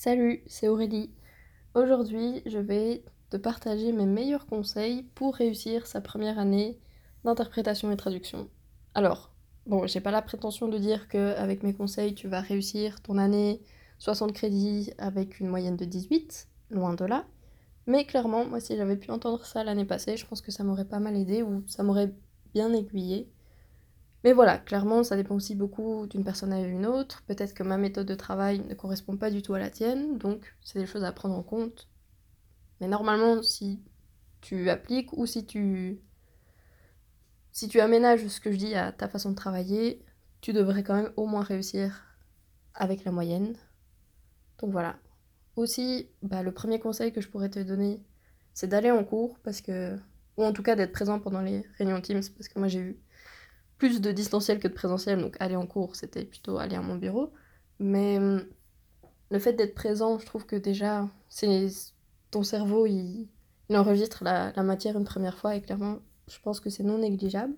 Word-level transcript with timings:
Salut, 0.00 0.44
c'est 0.46 0.68
Aurélie. 0.68 1.10
Aujourd'hui, 1.74 2.40
je 2.46 2.58
vais 2.58 3.02
te 3.30 3.36
partager 3.36 3.90
mes 3.90 4.06
meilleurs 4.06 4.46
conseils 4.46 5.02
pour 5.16 5.34
réussir 5.34 5.88
sa 5.88 6.00
première 6.00 6.38
année 6.38 6.78
d'interprétation 7.24 7.90
et 7.90 7.96
traduction. 7.96 8.48
Alors, 8.94 9.32
bon, 9.66 9.88
j'ai 9.88 10.00
pas 10.00 10.12
la 10.12 10.22
prétention 10.22 10.68
de 10.68 10.78
dire 10.78 11.08
que 11.08 11.34
avec 11.34 11.64
mes 11.64 11.74
conseils, 11.74 12.14
tu 12.14 12.28
vas 12.28 12.40
réussir 12.40 13.02
ton 13.02 13.18
année 13.18 13.60
60 13.98 14.32
crédits 14.32 14.92
avec 14.98 15.40
une 15.40 15.48
moyenne 15.48 15.76
de 15.76 15.84
18, 15.84 16.46
loin 16.70 16.94
de 16.94 17.04
là. 17.04 17.24
Mais 17.88 18.04
clairement, 18.04 18.44
moi, 18.44 18.60
si 18.60 18.76
j'avais 18.76 18.96
pu 18.96 19.10
entendre 19.10 19.44
ça 19.44 19.64
l'année 19.64 19.84
passée, 19.84 20.16
je 20.16 20.26
pense 20.26 20.42
que 20.42 20.52
ça 20.52 20.62
m'aurait 20.62 20.84
pas 20.84 21.00
mal 21.00 21.16
aidé 21.16 21.42
ou 21.42 21.64
ça 21.66 21.82
m'aurait 21.82 22.14
bien 22.54 22.72
aiguillé. 22.72 23.28
Mais 24.24 24.32
voilà, 24.32 24.58
clairement, 24.58 25.04
ça 25.04 25.16
dépend 25.16 25.36
aussi 25.36 25.54
beaucoup 25.54 26.06
d'une 26.08 26.24
personne 26.24 26.52
à 26.52 26.60
une 26.60 26.86
autre. 26.86 27.22
Peut-être 27.26 27.54
que 27.54 27.62
ma 27.62 27.78
méthode 27.78 28.06
de 28.06 28.14
travail 28.14 28.60
ne 28.60 28.74
correspond 28.74 29.16
pas 29.16 29.30
du 29.30 29.42
tout 29.42 29.54
à 29.54 29.58
la 29.58 29.70
tienne, 29.70 30.18
donc 30.18 30.54
c'est 30.62 30.80
des 30.80 30.86
choses 30.86 31.04
à 31.04 31.12
prendre 31.12 31.36
en 31.36 31.42
compte. 31.42 31.88
Mais 32.80 32.88
normalement, 32.88 33.42
si 33.42 33.80
tu 34.40 34.70
appliques 34.70 35.12
ou 35.12 35.26
si 35.26 35.46
tu 35.46 36.00
si 37.52 37.68
tu 37.68 37.80
aménages 37.80 38.26
ce 38.28 38.40
que 38.40 38.52
je 38.52 38.56
dis 38.56 38.74
à 38.74 38.92
ta 38.92 39.08
façon 39.08 39.30
de 39.30 39.34
travailler, 39.34 40.04
tu 40.40 40.52
devrais 40.52 40.84
quand 40.84 40.94
même 40.94 41.12
au 41.16 41.26
moins 41.26 41.42
réussir 41.42 42.04
avec 42.74 43.04
la 43.04 43.10
moyenne. 43.12 43.56
Donc 44.60 44.70
voilà. 44.70 44.96
Aussi, 45.56 46.08
bah, 46.22 46.42
le 46.42 46.52
premier 46.52 46.78
conseil 46.78 47.12
que 47.12 47.20
je 47.20 47.28
pourrais 47.28 47.48
te 47.48 47.58
donner, 47.58 48.00
c'est 48.54 48.68
d'aller 48.68 48.90
en 48.90 49.04
cours 49.04 49.38
parce 49.42 49.60
que 49.60 49.96
ou 50.36 50.44
en 50.44 50.52
tout 50.52 50.62
cas 50.62 50.76
d'être 50.76 50.92
présent 50.92 51.18
pendant 51.18 51.40
les 51.40 51.64
réunions 51.78 52.00
Teams 52.00 52.22
parce 52.36 52.48
que 52.48 52.58
moi 52.58 52.68
j'ai 52.68 52.78
eu 52.80 53.00
plus 53.78 54.00
de 54.00 54.12
distanciel 54.12 54.58
que 54.58 54.68
de 54.68 54.74
présentiel, 54.74 55.20
donc 55.20 55.36
aller 55.40 55.56
en 55.56 55.66
cours, 55.66 55.96
c'était 55.96 56.24
plutôt 56.24 56.58
aller 56.58 56.76
à 56.76 56.82
mon 56.82 56.96
bureau. 56.96 57.32
Mais 57.78 58.18
hum, 58.18 58.44
le 59.30 59.38
fait 59.38 59.52
d'être 59.52 59.74
présent, 59.74 60.18
je 60.18 60.26
trouve 60.26 60.46
que 60.46 60.56
déjà, 60.56 61.08
ton 62.30 62.42
cerveau, 62.42 62.86
il, 62.86 63.28
enregistre 63.70 64.24
la, 64.24 64.52
matière 64.62 64.96
une 64.98 65.04
première 65.04 65.38
fois 65.38 65.54
et 65.54 65.60
clairement, 65.62 65.98
je 66.28 66.38
pense 66.40 66.60
que 66.60 66.70
c'est 66.70 66.82
non 66.82 66.98
négligeable. 66.98 67.54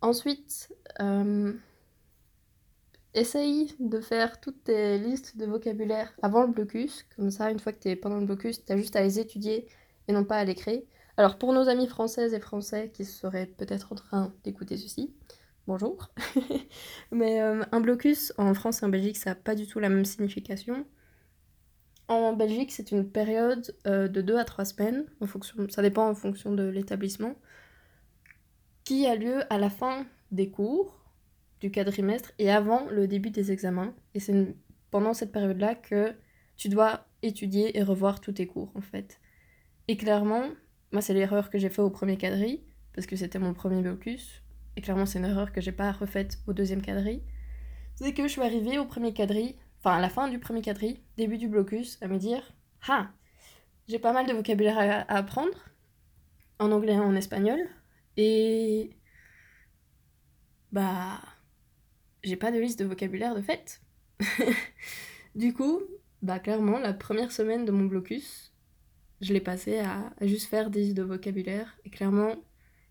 Ensuite, 0.00 0.72
hum, 0.98 1.58
essaye 3.14 3.74
de 3.80 4.00
faire 4.00 4.40
toutes 4.40 4.64
tes 4.64 4.98
listes 4.98 5.36
de 5.36 5.46
vocabulaire 5.46 6.12
avant 6.22 6.42
le 6.42 6.52
blocus. 6.52 7.04
Comme 7.16 7.30
ça, 7.30 7.50
une 7.50 7.58
fois 7.60 7.72
que 7.72 7.80
tu 7.80 7.88
es 7.88 7.96
pendant 7.96 8.18
le 8.18 8.26
blocus, 8.26 8.64
tu 8.64 8.72
as 8.72 8.76
juste 8.76 8.96
à 8.96 9.02
les 9.02 9.18
étudier 9.18 9.68
et 10.08 10.12
non 10.12 10.24
pas 10.24 10.36
à 10.36 10.44
les 10.44 10.54
créer. 10.54 10.86
Alors 11.16 11.38
pour 11.38 11.52
nos 11.52 11.68
amis 11.68 11.86
françaises 11.86 12.34
et 12.34 12.40
français 12.40 12.90
qui 12.92 13.04
seraient 13.04 13.46
peut-être 13.46 13.92
en 13.92 13.94
train 13.94 14.34
d'écouter 14.42 14.76
ceci, 14.76 15.14
bonjour. 15.68 16.10
Mais 17.12 17.40
euh, 17.40 17.62
un 17.70 17.80
blocus 17.80 18.32
en 18.36 18.52
France 18.52 18.82
et 18.82 18.86
en 18.86 18.88
Belgique, 18.88 19.16
ça 19.16 19.30
n'a 19.30 19.36
pas 19.36 19.54
du 19.54 19.68
tout 19.68 19.78
la 19.78 19.88
même 19.88 20.04
signification. 20.04 20.84
En 22.08 22.32
Belgique, 22.32 22.72
c'est 22.72 22.90
une 22.90 23.08
période 23.08 23.76
euh, 23.86 24.08
de 24.08 24.22
2 24.22 24.36
à 24.36 24.44
3 24.44 24.64
semaines, 24.64 25.06
en 25.20 25.26
fonction, 25.26 25.66
ça 25.70 25.82
dépend 25.82 26.08
en 26.08 26.16
fonction 26.16 26.52
de 26.52 26.64
l'établissement, 26.64 27.36
qui 28.82 29.06
a 29.06 29.14
lieu 29.14 29.40
à 29.52 29.58
la 29.58 29.70
fin 29.70 30.06
des 30.32 30.50
cours 30.50 31.00
du 31.60 31.70
quadrimestre 31.70 32.32
et 32.40 32.50
avant 32.50 32.86
le 32.90 33.06
début 33.06 33.30
des 33.30 33.52
examens. 33.52 33.94
Et 34.14 34.20
c'est 34.20 34.54
pendant 34.90 35.14
cette 35.14 35.30
période-là 35.30 35.76
que 35.76 36.12
tu 36.56 36.68
dois 36.68 37.06
étudier 37.22 37.78
et 37.78 37.84
revoir 37.84 38.20
tous 38.20 38.32
tes 38.32 38.48
cours, 38.48 38.72
en 38.74 38.82
fait. 38.82 39.20
Et 39.86 39.96
clairement, 39.96 40.50
moi, 40.94 41.02
c'est 41.02 41.12
l'erreur 41.12 41.50
que 41.50 41.58
j'ai 41.58 41.70
fait 41.70 41.82
au 41.82 41.90
premier 41.90 42.16
quadri, 42.16 42.62
parce 42.94 43.08
que 43.08 43.16
c'était 43.16 43.40
mon 43.40 43.52
premier 43.52 43.82
blocus. 43.82 44.44
Et 44.76 44.80
clairement, 44.80 45.06
c'est 45.06 45.18
une 45.18 45.24
erreur 45.24 45.50
que 45.50 45.60
j'ai 45.60 45.72
pas 45.72 45.90
refaite 45.90 46.38
au 46.46 46.52
deuxième 46.52 46.82
quadri. 46.82 47.20
C'est 47.96 48.14
que 48.14 48.22
je 48.22 48.28
suis 48.28 48.42
arrivée 48.42 48.78
au 48.78 48.84
premier 48.84 49.12
quadri, 49.12 49.56
enfin 49.80 49.96
à 49.96 50.00
la 50.00 50.08
fin 50.08 50.28
du 50.28 50.38
premier 50.38 50.62
quadri, 50.62 51.00
début 51.16 51.36
du 51.36 51.48
blocus, 51.48 51.98
à 52.00 52.06
me 52.06 52.16
dire 52.16 52.54
Ah, 52.86 53.10
j'ai 53.88 53.98
pas 53.98 54.12
mal 54.12 54.28
de 54.28 54.34
vocabulaire 54.34 54.78
à, 54.78 55.16
apprendre, 55.16 55.58
en 56.60 56.70
anglais 56.70 56.94
et 56.94 57.00
en 57.00 57.16
espagnol, 57.16 57.58
et. 58.16 58.96
Bah. 60.70 61.20
J'ai 62.22 62.36
pas 62.36 62.52
de 62.52 62.58
liste 62.60 62.78
de 62.78 62.84
vocabulaire 62.84 63.34
de 63.34 63.42
fait. 63.42 63.82
du 65.34 65.52
coup, 65.52 65.82
bah 66.22 66.38
clairement, 66.38 66.78
la 66.78 66.94
première 66.94 67.32
semaine 67.32 67.64
de 67.64 67.72
mon 67.72 67.84
blocus, 67.84 68.53
je 69.24 69.32
l'ai 69.32 69.40
passé 69.40 69.78
à, 69.78 70.12
juste 70.20 70.48
faire 70.48 70.70
des 70.70 70.90
idées 70.90 71.00
de 71.02 71.06
vocabulaire. 71.06 71.78
Et 71.84 71.90
clairement, 71.90 72.36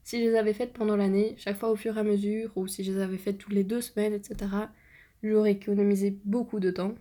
si 0.03 0.19
je 0.23 0.29
les 0.29 0.35
avais 0.35 0.53
faites 0.53 0.73
pendant 0.73 0.95
l'année, 0.95 1.35
chaque 1.38 1.57
fois 1.57 1.69
au 1.69 1.75
fur 1.75 1.95
et 1.97 1.99
à 1.99 2.03
mesure, 2.03 2.51
ou 2.55 2.67
si 2.67 2.83
je 2.83 2.91
les 2.91 2.99
avais 2.99 3.17
faites 3.17 3.38
toutes 3.38 3.53
les 3.53 3.63
deux 3.63 3.81
semaines, 3.81 4.13
etc., 4.13 4.51
j'aurais 5.22 5.51
économisé 5.53 6.17
beaucoup 6.25 6.59
de 6.59 6.72
temps. 6.72 6.95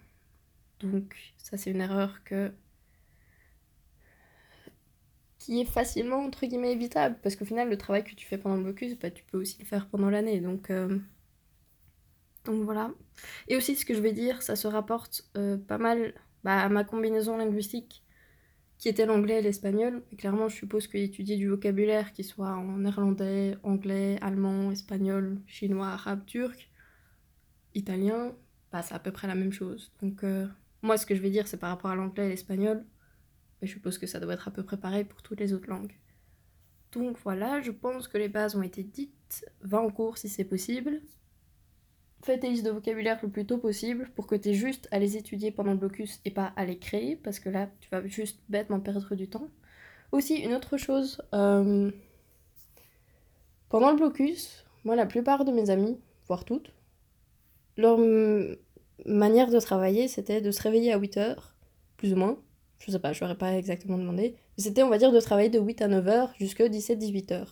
Donc 0.81 1.17
ça 1.39 1.57
c'est 1.57 1.71
une 1.71 1.81
erreur 1.81 2.23
que 2.25 2.53
qui 5.39 5.61
est 5.61 5.65
facilement 5.65 6.25
entre 6.25 6.47
guillemets 6.47 6.73
évitable 6.73 7.17
parce 7.23 7.35
qu'au 7.35 7.45
final 7.45 7.69
le 7.69 7.77
travail 7.77 8.05
que 8.05 8.15
tu 8.15 8.27
fais 8.27 8.39
pendant 8.39 8.57
le 8.57 8.63
blocus 8.63 8.97
bah, 8.99 9.11
tu 9.11 9.25
peux 9.25 9.39
aussi 9.39 9.59
le 9.59 9.65
faire 9.65 9.89
pendant 9.89 10.09
l'année 10.11 10.41
donc 10.41 10.71
euh, 10.71 10.99
donc 12.45 12.63
voilà 12.63 12.93
et 13.49 13.57
aussi 13.57 13.75
ce 13.75 13.85
que 13.85 13.95
je 13.95 14.01
vais 14.01 14.13
dire 14.13 14.43
ça 14.43 14.55
se 14.55 14.69
rapporte 14.69 15.25
euh, 15.37 15.57
pas 15.57 15.79
mal 15.79 16.15
bah, 16.45 16.61
à 16.61 16.69
ma 16.69 16.85
combinaison 16.85 17.37
linguistique 17.37 18.03
qui 18.83 18.89
était 18.89 19.07
l'anglais 19.07 19.39
et 19.39 19.43
l'espagnol. 19.43 20.03
Clairement, 20.19 20.49
je 20.49 20.57
suppose 20.57 20.89
qu'étudier 20.89 21.37
du 21.37 21.47
vocabulaire 21.47 22.13
qui 22.13 22.25
soit 22.25 22.51
en 22.51 22.79
néerlandais, 22.79 23.57
anglais, 23.63 24.19
allemand, 24.21 24.73
espagnol, 24.73 25.41
chinois, 25.47 25.87
arabe, 25.87 26.25
turc, 26.27 26.69
italien, 27.77 28.35
bah, 28.73 28.83
c'est 28.83 28.95
à 28.95 28.99
peu 28.99 29.13
près 29.13 29.29
la 29.29 29.37
même 29.37 29.53
chose. 29.53 29.93
Donc, 30.03 30.25
euh, 30.25 30.49
moi, 30.83 30.97
ce 30.97 31.07
que 31.07 31.15
je 31.15 31.23
vais 31.23 31.31
dire, 31.31 31.47
c'est 31.47 31.59
par 31.59 31.71
rapport 31.71 31.93
à 31.93 31.95
l'anglais 31.95 32.27
et 32.27 32.31
l'espagnol. 32.31 32.85
Mais 33.61 33.69
je 33.69 33.75
suppose 33.75 33.99
que 33.99 34.09
ça 34.09 34.19
doit 34.19 34.35
être 34.35 34.49
à 34.49 34.51
peu 34.51 34.65
près 34.65 34.77
pareil 34.77 35.05
pour 35.05 35.23
toutes 35.23 35.39
les 35.39 35.53
autres 35.53 35.69
langues. 35.69 35.95
Donc 36.91 37.17
voilà, 37.23 37.61
je 37.61 37.71
pense 37.71 38.09
que 38.09 38.19
les 38.19 38.29
bases 38.29 38.57
ont 38.57 38.63
été 38.63 38.83
dites. 38.83 39.47
Va 39.61 39.81
en 39.81 39.91
cours 39.91 40.19
si 40.19 40.29
c'est 40.29 40.45
possible 40.45 41.01
fais 42.23 42.39
tes 42.39 42.49
listes 42.49 42.65
de 42.65 42.71
vocabulaire 42.71 43.19
le 43.23 43.29
plus 43.29 43.47
tôt 43.47 43.59
possible 43.59 44.11
pour 44.15 44.27
que 44.27 44.35
tu 44.35 44.51
aies 44.51 44.55
juste 44.55 44.89
à 44.91 44.99
les 44.99 45.17
étudier 45.17 45.51
pendant 45.51 45.73
le 45.73 45.79
blocus 45.79 46.21
et 46.25 46.31
pas 46.31 46.53
à 46.57 46.65
les 46.65 46.79
créer, 46.79 47.17
parce 47.17 47.41
que 47.41 47.49
là, 47.49 47.69
tu 47.81 47.89
vas 47.91 48.07
juste 48.07 48.41
bêtement 48.49 48.81
perdre 48.81 49.15
du 49.15 49.29
temps. 49.29 49.49
Aussi, 50.13 50.37
une 50.37 50.55
autre 50.55 50.77
chose, 50.77 51.23
euh, 51.35 51.91
pendant 53.69 53.91
le 53.91 53.97
blocus, 53.97 54.65
moi, 54.85 54.97
la 54.97 55.07
plupart 55.07 55.45
de 55.45 55.53
mes 55.53 55.71
amis, 55.71 55.99
voire 56.27 56.45
toutes, 56.45 56.73
leur 57.77 57.99
manière 59.07 59.51
de 59.51 59.59
travailler, 59.59 60.09
c'était 60.09 60.41
de 60.41 60.51
se 60.51 60.63
réveiller 60.63 60.93
à 60.93 60.99
8h, 60.99 61.37
plus 61.97 62.13
ou 62.13 62.17
moins. 62.17 62.39
Je 62.79 62.91
sais 62.91 62.99
pas, 62.99 63.13
je 63.13 63.23
n'aurais 63.23 63.39
pas 63.39 63.55
exactement 63.55 63.97
demandé. 63.97 64.37
C'était, 64.59 64.83
on 64.83 64.91
va 64.91 64.99
dire, 64.99 65.13
de 65.13 65.21
travailler 65.21 65.49
de 65.49 65.61
8 65.61 65.83
à 65.83 65.89
9h 65.89 66.31
jusqu'à 66.39 66.69
17-18h. 66.69 67.47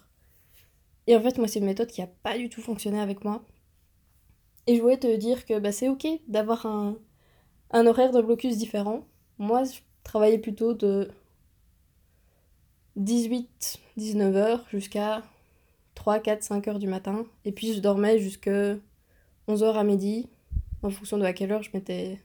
Et 1.06 1.16
en 1.16 1.20
fait, 1.20 1.38
moi, 1.38 1.48
c'est 1.48 1.60
une 1.60 1.66
méthode 1.66 1.88
qui 1.88 2.00
n'a 2.00 2.08
pas 2.08 2.36
du 2.36 2.48
tout 2.48 2.60
fonctionné 2.60 3.00
avec 3.00 3.24
moi. 3.24 3.44
Et 4.66 4.76
je 4.76 4.82
voulais 4.82 4.98
te 4.98 5.16
dire 5.16 5.46
que 5.46 5.58
bah, 5.58 5.72
c'est 5.72 5.88
ok 5.88 6.06
d'avoir 6.28 6.66
un, 6.66 6.96
horaire 7.72 8.12
de 8.12 8.20
blocus 8.20 8.56
différent. 8.56 9.06
Moi, 9.38 9.64
je 9.64 9.80
travaillais 10.04 10.38
plutôt 10.38 10.74
de 10.74 11.10
18, 12.96 13.78
19 13.96 14.34
h 14.34 14.60
jusqu'à 14.70 15.22
3, 15.94 16.20
4, 16.20 16.42
5 16.42 16.68
heures 16.68 16.78
du 16.78 16.88
matin. 16.88 17.26
Et 17.44 17.52
puis 17.52 17.72
je 17.74 17.80
dormais 17.80 18.18
jusque 18.18 18.50
11 19.48 19.62
h 19.62 19.74
à 19.74 19.84
midi, 19.84 20.28
en 20.82 20.90
fonction 20.90 21.18
de 21.18 21.24
à 21.24 21.32
quelle 21.32 21.52
heure 21.52 21.62
je 21.62 21.70
m'étais 21.74 22.20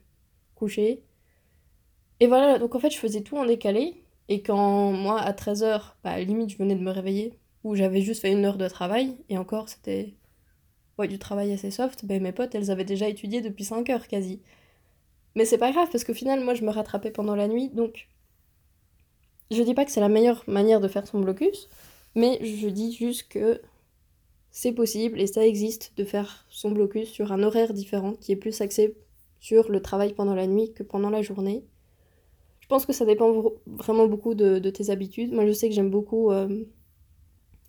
couchée. 0.56 1.04
Et 2.20 2.28
voilà, 2.28 2.60
donc 2.60 2.76
en 2.76 2.80
fait, 2.80 2.90
je 2.90 2.98
faisais 2.98 3.22
tout 3.22 3.38
en 3.38 3.46
décalé. 3.46 4.02
Et 4.30 4.42
quand 4.42 4.92
moi, 4.92 5.20
à 5.22 5.34
13 5.34 5.64
h 5.64 5.82
bah, 6.04 6.20
limite, 6.20 6.50
je 6.50 6.58
venais 6.58 6.76
de 6.76 6.82
me 6.82 6.92
réveiller, 6.92 7.34
ou 7.64 7.76
j'avais 7.76 8.02
juste 8.02 8.22
fait 8.22 8.32
une 8.32 8.46
heure 8.46 8.58
de 8.58 8.68
travail, 8.68 9.16
et 9.30 9.38
encore, 9.38 9.70
c'était 9.70 10.14
ouais, 10.98 11.08
du 11.08 11.20
travail 11.20 11.52
assez 11.54 11.72
soft, 11.72 12.06
ben, 12.06 12.22
mes 12.22 12.32
potes, 12.32 12.56
elles 12.56 12.72
avaient 12.72 12.86
déjà 12.86 13.08
étudié 13.10 13.42
depuis 13.42 13.64
5 13.64 13.90
heures 13.90 14.08
quasi. 14.08 14.42
Mais 15.36 15.46
c'est 15.46 15.58
pas 15.58 15.72
grave, 15.72 15.90
parce 15.92 16.04
qu'au 16.04 16.14
final, 16.14 16.44
moi, 16.44 16.54
je 16.54 16.64
me 16.64 16.72
rattrapais 16.72 17.12
pendant 17.12 17.36
la 17.36 17.48
nuit, 17.48 17.70
donc... 17.70 18.08
Je 19.52 19.62
dis 19.62 19.76
pas 19.76 19.86
que 19.86 19.92
c'est 19.92 20.00
la 20.00 20.10
meilleure 20.10 20.44
manière 20.48 20.82
de 20.82 20.88
faire 20.88 21.06
son 21.08 21.20
blocus, 21.20 21.70
mais 22.16 22.40
je 22.44 22.68
dis 22.68 22.94
juste 22.94 23.28
que 23.30 23.62
c'est 24.50 24.72
possible, 24.72 25.20
et 25.22 25.28
ça 25.28 25.46
existe, 25.46 25.94
de 25.98 26.04
faire 26.04 26.46
son 26.50 26.72
blocus 26.72 27.10
sur 27.10 27.32
un 27.32 27.44
horaire 27.44 27.74
différent, 27.74 28.14
qui 28.14 28.32
est 28.32 28.38
plus 28.38 28.62
axé 28.62 28.96
sur 29.40 29.70
le 29.70 29.82
travail 29.82 30.14
pendant 30.14 30.34
la 30.34 30.48
nuit 30.48 30.74
que 30.74 30.82
pendant 30.82 31.10
la 31.10 31.22
journée. 31.22 31.64
Je 32.62 32.68
pense 32.68 32.88
que 32.88 32.94
ça 32.94 33.06
dépend 33.06 33.52
vraiment 33.68 34.08
beaucoup 34.08 34.34
de, 34.34 34.58
tes 34.72 34.90
habitudes. 34.90 35.32
Moi, 35.34 35.46
je 35.46 35.52
sais 35.52 35.70
que 35.70 35.76
j'aime 35.76 35.92
beaucoup... 35.92 36.32
Euh, 36.32 36.66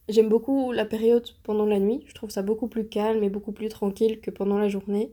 J'aime 0.08 0.28
beaucoup 0.28 0.70
la 0.70 0.84
période 0.84 1.26
pendant 1.42 1.66
la 1.66 1.80
nuit, 1.80 2.04
je 2.06 2.14
trouve 2.14 2.30
ça 2.30 2.42
beaucoup 2.42 2.68
plus 2.68 2.86
calme 2.86 3.24
et 3.24 3.30
beaucoup 3.30 3.52
plus 3.52 3.68
tranquille 3.68 4.20
que 4.20 4.30
pendant 4.30 4.58
la 4.58 4.68
journée. 4.68 5.12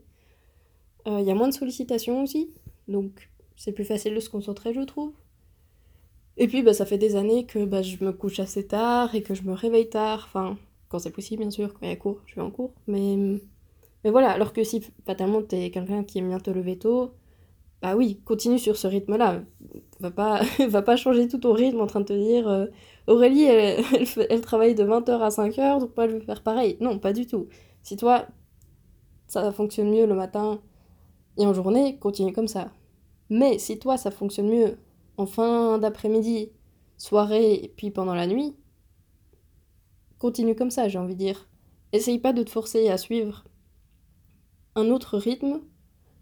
Il 1.06 1.12
euh, 1.12 1.22
y 1.22 1.32
a 1.32 1.36
moins 1.36 1.48
de 1.48 1.54
sollicitations 1.54 2.22
aussi, 2.22 2.52
donc 2.88 3.30
c'est 3.56 3.72
plus 3.72 3.86
facile 3.86 4.14
de 4.14 4.20
se 4.20 4.30
concentrer, 4.30 4.74
je 4.74 4.82
trouve. 4.82 5.14
Et 6.38 6.48
puis 6.48 6.62
bah, 6.62 6.74
ça 6.74 6.86
fait 6.86 6.98
des 6.98 7.16
années 7.16 7.46
que 7.46 7.66
bah, 7.66 7.82
je 7.82 8.04
me 8.04 8.12
couche 8.12 8.40
assez 8.40 8.68
tard 8.68 9.16
et 9.16 9.24
que 9.24 9.34
je 9.34 9.44
me 9.44 9.54
réveille 9.54 9.90
tard, 9.90 10.26
enfin, 10.28 10.58
quand 10.90 11.00
c'est 11.00 11.12
possible 11.12 11.42
bien 11.42 11.52
sûr, 11.52 11.74
quand 11.74 11.80
il 11.84 11.90
y 11.90 11.92
a 11.92 11.96
cours, 11.96 12.20
je 12.28 12.36
vais 12.36 12.42
en 12.42 12.52
cours, 12.52 12.74
mais, 12.88 13.18
mais 14.04 14.12
voilà, 14.12 14.30
alors 14.32 14.54
que 14.54 14.64
si 14.64 14.82
fatalement 15.06 15.42
t'es 15.42 15.72
quelqu'un 15.72 16.04
qui 16.04 16.20
aime 16.20 16.30
bien 16.30 16.40
te 16.40 16.52
lever 16.52 16.78
tôt, 16.78 17.12
bah 17.82 17.96
oui, 17.98 18.22
continue 18.26 18.60
sur 18.60 18.78
ce 18.78 18.88
rythme-là. 18.88 19.42
Va 20.00 20.12
pas, 20.12 20.42
va 20.70 20.82
pas 20.82 20.96
changer 20.96 21.28
tout 21.28 21.40
ton 21.40 21.54
rythme 21.54 21.82
en 21.82 21.88
train 21.88 22.00
de 22.00 22.06
te 22.06 22.14
dire 22.14 22.48
euh, 22.48 22.68
Aurélie, 23.08 23.44
elle, 24.30 24.42
travaille 24.42 24.76
de 24.76 24.84
20h 24.84 25.20
à 25.20 25.30
5h, 25.30 25.80
donc 25.80 25.96
moi 25.96 26.08
je 26.08 26.20
faire 26.20 26.42
pareil. 26.42 26.78
Non, 26.80 27.00
pas 27.00 27.14
du 27.14 27.28
tout. 27.28 27.48
Si 27.82 27.98
toi, 27.98 28.26
ça 29.28 29.52
fonctionne 29.52 29.92
mieux 29.92 30.06
le 30.06 30.16
matin 30.16 30.62
et 31.38 31.46
en 31.46 31.54
journée, 31.54 31.98
continue 31.98 32.34
comme 32.34 32.48
ça. 32.48 32.72
Mais 33.30 33.60
si 33.60 33.80
toi, 33.80 33.98
ça 33.98 34.12
fonctionne 34.12 34.50
mieux 34.50 34.78
en 35.18 35.26
fin 35.26 35.78
d'après-midi, 35.78 36.52
soirée 36.98 37.56
et 37.56 37.68
puis 37.68 37.92
pendant 37.92 38.16
la 38.16 38.28
nuit, 38.28 38.56
continue 40.20 40.56
comme 40.56 40.72
ça, 40.72 40.88
j'ai 40.88 41.00
envie 41.00 41.16
de 41.16 41.20
dire. 41.20 41.50
Essaye 41.92 42.20
pas 42.20 42.34
de 42.34 42.44
te 42.44 42.50
forcer 42.50 42.90
à 42.90 42.98
suivre 42.98 43.44
un 44.76 44.90
autre 44.90 45.18
rythme 45.18 45.62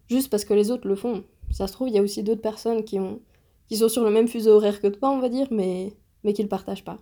juste 0.09 0.29
parce 0.29 0.43
que 0.43 0.53
les 0.53 0.71
autres 0.71 0.87
le 0.87 0.95
font. 0.95 1.23
Ça 1.51 1.67
se 1.67 1.73
trouve, 1.73 1.89
il 1.89 1.95
y 1.95 1.99
a 1.99 2.01
aussi 2.01 2.23
d'autres 2.23 2.41
personnes 2.41 2.83
qui, 2.83 2.99
ont, 2.99 3.21
qui 3.67 3.77
sont 3.77 3.89
sur 3.89 4.03
le 4.03 4.09
même 4.09 4.27
fuseau 4.27 4.51
horaire 4.51 4.81
que 4.81 4.87
toi, 4.87 5.11
on 5.11 5.19
va 5.19 5.29
dire, 5.29 5.47
mais, 5.51 5.93
mais 6.23 6.33
qui 6.33 6.43
le 6.43 6.49
partagent 6.49 6.83
pas. 6.83 6.99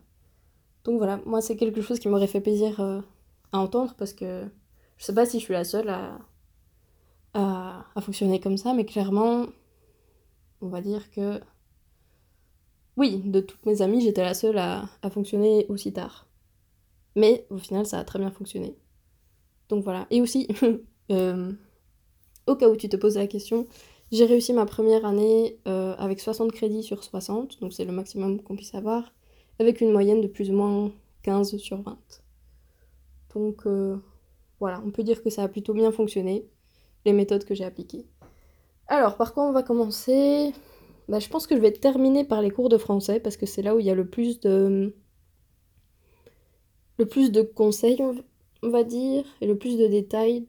Donc 0.84 0.98
voilà, 0.98 1.20
moi 1.26 1.42
c'est 1.42 1.56
quelque 1.56 1.82
chose 1.82 2.00
qui 2.00 2.08
m'aurait 2.08 2.28
fait 2.28 2.42
plaisir 2.42 2.80
euh, 2.80 3.02
à 3.52 3.60
entendre 3.60 3.96
parce 3.98 4.14
que 4.14 4.46
je 4.98 5.06
sais 5.06 5.14
pas 5.14 5.26
si 5.26 5.40
je 5.40 5.46
suis 5.46 5.54
la 5.54 5.64
seule 5.64 5.90
à, 5.90 6.20
à, 7.34 8.02
fonctionner 8.02 8.40
comme 8.40 8.58
ça, 8.58 8.74
mais 8.74 8.86
clairement, 8.86 9.46
on 10.62 10.68
va 10.68 10.82
dire 10.82 11.10
que 11.12 11.40
oui, 12.98 13.22
de 13.24 13.40
toutes 13.40 13.66
mes 13.66 13.82
amies, 13.82 14.02
j'étais 14.02 14.24
la 14.24 14.34
seule 14.34 14.58
à, 14.58 14.90
à 15.02 15.10
fonctionner 15.10 15.66
aussi 15.70 15.94
tard. 15.94 16.28
Mais 17.16 17.46
au 17.50 17.58
final, 17.58 17.86
ça 17.86 18.00
a 18.00 18.04
très 18.04 18.20
bien 18.20 18.32
fonctionné. 18.32 18.76
Donc 19.70 19.84
voilà. 19.84 20.06
Et 20.10 20.22
aussi, 20.22 20.48
euh, 21.12 21.52
au 22.48 22.56
cas 22.56 22.68
où 22.68 22.76
tu 22.76 22.90
te 22.90 22.98
poses 22.98 23.16
la 23.16 23.28
question, 23.28 23.68
j'ai 24.12 24.26
réussi 24.26 24.54
ma 24.54 24.66
première 24.66 25.06
année 25.06 25.60
euh, 25.68 25.96
avec 25.98 26.20
60 26.20 26.52
crédits 26.52 26.84
sur 26.84 27.04
60, 27.04 27.60
donc 27.62 27.74
c'est 27.74 27.86
le 27.86 27.92
maximum 27.92 28.42
qu'on 28.42 28.56
puisse 28.56 28.74
avoir, 28.74 29.14
avec 29.60 29.82
une 29.82 29.92
moyenne 29.92 30.22
de 30.22 30.28
plus 30.28 30.50
ou 30.50 30.54
moins 30.54 30.92
15 31.24 31.58
sur 31.58 31.82
20. 31.82 31.98
Donc 33.36 33.68
euh, 33.68 33.98
voilà, 34.60 34.82
on 34.86 34.92
peut 34.92 35.04
dire 35.04 35.22
que 35.22 35.30
ça 35.30 35.44
a 35.44 35.48
plutôt 35.48 35.74
bien 35.74 35.92
fonctionné, 35.92 36.48
les 37.06 37.14
méthodes 37.14 37.46
que 37.46 37.54
j'ai 37.54 37.66
appliquées. 37.66 38.06
Alors, 38.88 39.18
par 39.18 39.34
quoi 39.34 39.48
on 39.48 39.52
va 39.52 39.62
commencer? 39.62 40.54
Bah, 41.08 41.20
Je 41.20 41.30
pense 41.30 41.46
que 41.46 41.56
je 41.56 41.62
vais 41.62 41.72
terminer 41.72 42.24
par 42.26 42.42
les 42.42 42.50
cours 42.50 42.70
de 42.70 42.78
français, 42.78 43.20
parce 43.20 43.38
que 43.38 43.46
c'est 43.46 43.62
là 43.62 43.76
où 43.76 43.80
il 43.80 43.86
y 43.86 43.92
a 43.92 43.96
le 43.96 44.08
plus 44.08 44.40
de... 44.40 44.96
le 46.98 47.06
plus 47.06 47.32
de 47.32 47.44
conseils, 47.44 48.02
on 48.64 48.70
va 48.70 48.84
dire, 48.84 49.24
et 49.42 49.48
le 49.48 49.58
plus 49.58 49.78
de 49.78 49.86
détails 49.88 50.48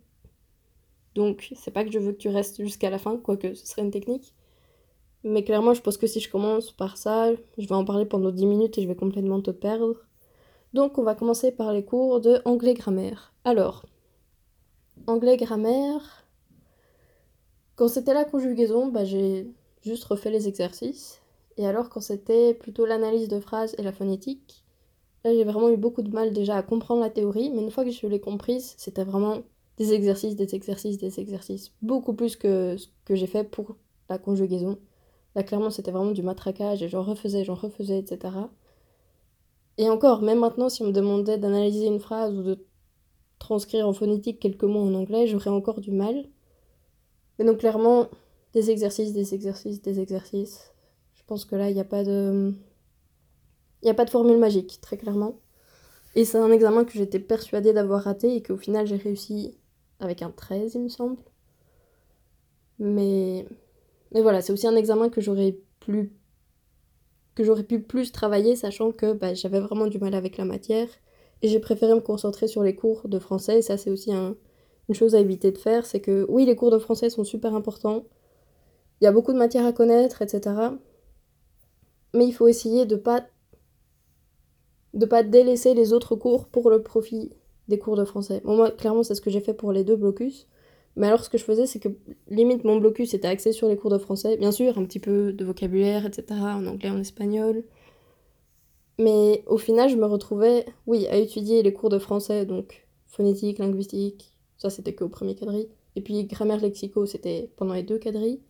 donc, 1.20 1.52
c'est 1.54 1.70
pas 1.70 1.84
que 1.84 1.92
je 1.92 1.98
veux 1.98 2.12
que 2.12 2.18
tu 2.18 2.30
restes 2.30 2.62
jusqu'à 2.62 2.88
la 2.88 2.96
fin, 2.96 3.18
quoique 3.18 3.52
ce 3.52 3.66
serait 3.66 3.82
une 3.82 3.90
technique. 3.90 4.34
Mais 5.22 5.44
clairement, 5.44 5.74
je 5.74 5.82
pense 5.82 5.98
que 5.98 6.06
si 6.06 6.18
je 6.18 6.30
commence 6.30 6.70
par 6.72 6.96
ça, 6.96 7.30
je 7.58 7.66
vais 7.68 7.74
en 7.74 7.84
parler 7.84 8.06
pendant 8.06 8.30
10 8.30 8.46
minutes 8.46 8.78
et 8.78 8.82
je 8.82 8.88
vais 8.88 8.96
complètement 8.96 9.42
te 9.42 9.50
perdre. 9.50 9.96
Donc, 10.72 10.96
on 10.96 11.02
va 11.02 11.14
commencer 11.14 11.52
par 11.52 11.74
les 11.74 11.84
cours 11.84 12.22
de 12.22 12.40
anglais 12.46 12.72
grammaire. 12.72 13.34
Alors, 13.44 13.84
anglais 15.06 15.36
grammaire. 15.36 16.26
Quand 17.76 17.88
c'était 17.88 18.14
la 18.14 18.24
conjugaison, 18.24 18.86
bah, 18.86 19.04
j'ai 19.04 19.46
juste 19.82 20.04
refait 20.04 20.30
les 20.30 20.48
exercices. 20.48 21.20
Et 21.58 21.66
alors, 21.66 21.90
quand 21.90 22.00
c'était 22.00 22.54
plutôt 22.54 22.86
l'analyse 22.86 23.28
de 23.28 23.40
phrases 23.40 23.74
et 23.76 23.82
la 23.82 23.92
phonétique, 23.92 24.64
là, 25.24 25.34
j'ai 25.34 25.44
vraiment 25.44 25.68
eu 25.68 25.76
beaucoup 25.76 26.00
de 26.00 26.14
mal 26.14 26.32
déjà 26.32 26.56
à 26.56 26.62
comprendre 26.62 27.02
la 27.02 27.10
théorie, 27.10 27.50
mais 27.50 27.60
une 27.60 27.70
fois 27.70 27.84
que 27.84 27.90
je 27.90 28.06
l'ai 28.06 28.20
comprise, 28.20 28.72
c'était 28.78 29.04
vraiment 29.04 29.42
des 29.80 29.94
exercices, 29.94 30.36
des 30.36 30.54
exercices, 30.54 30.98
des 30.98 31.20
exercices. 31.20 31.72
Beaucoup 31.80 32.12
plus 32.12 32.36
que 32.36 32.76
ce 32.76 32.88
que 33.06 33.14
j'ai 33.14 33.26
fait 33.26 33.44
pour 33.44 33.76
la 34.10 34.18
conjugaison. 34.18 34.78
Là, 35.34 35.42
clairement, 35.42 35.70
c'était 35.70 35.90
vraiment 35.90 36.10
du 36.10 36.22
matraquage 36.22 36.82
et 36.82 36.88
j'en 36.90 37.02
refaisais, 37.02 37.44
j'en 37.44 37.54
refaisais, 37.54 37.98
etc. 37.98 38.34
Et 39.78 39.88
encore, 39.88 40.20
même 40.20 40.40
maintenant, 40.40 40.68
si 40.68 40.82
on 40.82 40.88
me 40.88 40.92
demandait 40.92 41.38
d'analyser 41.38 41.86
une 41.86 41.98
phrase 41.98 42.36
ou 42.36 42.42
de 42.42 42.62
transcrire 43.38 43.88
en 43.88 43.94
phonétique 43.94 44.38
quelques 44.38 44.64
mots 44.64 44.82
en 44.86 44.92
anglais, 44.92 45.26
j'aurais 45.26 45.48
encore 45.48 45.80
du 45.80 45.92
mal. 45.92 46.28
Mais 47.38 47.46
donc, 47.46 47.60
clairement, 47.60 48.08
des 48.52 48.70
exercices, 48.70 49.14
des 49.14 49.32
exercices, 49.32 49.80
des 49.80 49.98
exercices. 49.98 50.74
Je 51.14 51.22
pense 51.26 51.46
que 51.46 51.56
là, 51.56 51.70
il 51.70 51.74
n'y 51.74 51.80
a 51.80 51.84
pas 51.84 52.04
de. 52.04 52.52
Il 53.80 53.86
n'y 53.86 53.90
a 53.90 53.94
pas 53.94 54.04
de 54.04 54.10
formule 54.10 54.36
magique, 54.36 54.78
très 54.82 54.98
clairement. 54.98 55.40
Et 56.14 56.26
c'est 56.26 56.36
un 56.36 56.50
examen 56.50 56.84
que 56.84 56.92
j'étais 56.92 57.20
persuadée 57.20 57.72
d'avoir 57.72 58.02
raté 58.02 58.36
et 58.36 58.42
qu'au 58.42 58.58
final 58.58 58.86
j'ai 58.86 58.96
réussi 58.96 59.56
avec 60.00 60.22
un 60.22 60.30
13, 60.30 60.74
il 60.74 60.82
me 60.82 60.88
semble. 60.88 61.16
Mais, 62.78 63.46
mais 64.12 64.22
voilà, 64.22 64.40
c'est 64.40 64.52
aussi 64.52 64.66
un 64.66 64.76
examen 64.76 65.10
que 65.10 65.20
j'aurais 65.20 65.58
plus 65.80 66.12
que 67.34 67.44
j'aurais 67.44 67.64
pu 67.64 67.80
plus 67.80 68.12
travailler, 68.12 68.56
sachant 68.56 68.92
que 68.92 69.12
bah, 69.12 69.34
j'avais 69.34 69.60
vraiment 69.60 69.86
du 69.86 69.98
mal 69.98 70.14
avec 70.14 70.36
la 70.36 70.44
matière. 70.44 70.88
Et 71.42 71.48
j'ai 71.48 71.60
préféré 71.60 71.94
me 71.94 72.00
concentrer 72.00 72.48
sur 72.48 72.62
les 72.62 72.74
cours 72.74 73.08
de 73.08 73.18
français. 73.18 73.58
Et 73.58 73.62
ça, 73.62 73.76
c'est 73.76 73.90
aussi 73.90 74.10
une 74.12 74.94
chose 74.94 75.14
à 75.14 75.20
éviter 75.20 75.52
de 75.52 75.58
faire. 75.58 75.86
C'est 75.86 76.00
que 76.00 76.26
oui, 76.28 76.44
les 76.44 76.56
cours 76.56 76.70
de 76.70 76.78
français 76.78 77.08
sont 77.08 77.24
super 77.24 77.54
importants. 77.54 78.04
Il 79.00 79.04
y 79.04 79.06
a 79.06 79.12
beaucoup 79.12 79.32
de 79.32 79.38
matière 79.38 79.64
à 79.64 79.72
connaître, 79.72 80.20
etc. 80.22 80.54
Mais 82.12 82.26
il 82.26 82.32
faut 82.32 82.48
essayer 82.48 82.84
de 82.84 82.96
pas 82.96 83.26
de 84.92 85.06
pas 85.06 85.22
délaisser 85.22 85.72
les 85.74 85.92
autres 85.92 86.16
cours 86.16 86.48
pour 86.48 86.68
le 86.68 86.82
profit 86.82 87.32
des 87.68 87.78
cours 87.78 87.96
de 87.96 88.04
français. 88.04 88.40
moi, 88.44 88.70
clairement, 88.70 89.02
c'est 89.02 89.14
ce 89.14 89.20
que 89.20 89.30
j'ai 89.30 89.40
fait 89.40 89.54
pour 89.54 89.72
les 89.72 89.84
deux 89.84 89.96
blocus. 89.96 90.46
Mais 90.96 91.06
alors, 91.06 91.24
ce 91.24 91.30
que 91.30 91.38
je 91.38 91.44
faisais, 91.44 91.66
c'est 91.66 91.78
que 91.78 91.88
limite, 92.28 92.64
mon 92.64 92.76
blocus 92.78 93.14
était 93.14 93.28
axé 93.28 93.52
sur 93.52 93.68
les 93.68 93.76
cours 93.76 93.90
de 93.90 93.98
français. 93.98 94.36
Bien 94.36 94.52
sûr, 94.52 94.76
un 94.76 94.84
petit 94.84 94.98
peu 94.98 95.32
de 95.32 95.44
vocabulaire, 95.44 96.04
etc., 96.06 96.24
en 96.40 96.66
anglais, 96.66 96.90
en 96.90 96.98
espagnol. 96.98 97.64
Mais 98.98 99.44
au 99.46 99.56
final, 99.56 99.88
je 99.88 99.96
me 99.96 100.04
retrouvais, 100.04 100.66
oui, 100.86 101.06
à 101.06 101.16
étudier 101.16 101.62
les 101.62 101.72
cours 101.72 101.88
de 101.88 101.98
français, 101.98 102.44
donc 102.44 102.86
phonétique, 103.06 103.58
linguistique, 103.58 104.32
ça 104.58 104.68
c'était 104.68 104.94
qu'au 104.94 105.08
premier 105.08 105.34
quadri. 105.34 105.68
Et 105.96 106.02
puis 106.02 106.24
grammaire, 106.24 106.60
lexico, 106.60 107.06
c'était 107.06 107.50
pendant 107.56 107.74
les 107.74 107.82
deux 107.82 107.98
quadris. 107.98 108.40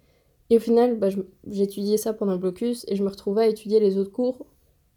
Et 0.51 0.57
au 0.57 0.61
final, 0.61 0.99
bah, 0.99 1.09
j'étudiais 1.47 1.97
ça 1.97 2.13
pendant 2.13 2.33
le 2.33 2.39
blocus 2.39 2.85
et 2.89 2.97
je 2.97 3.05
me 3.05 3.09
retrouvais 3.09 3.45
à 3.45 3.49
étudier 3.49 3.79
les 3.79 3.97
autres 3.97 4.11
cours 4.11 4.45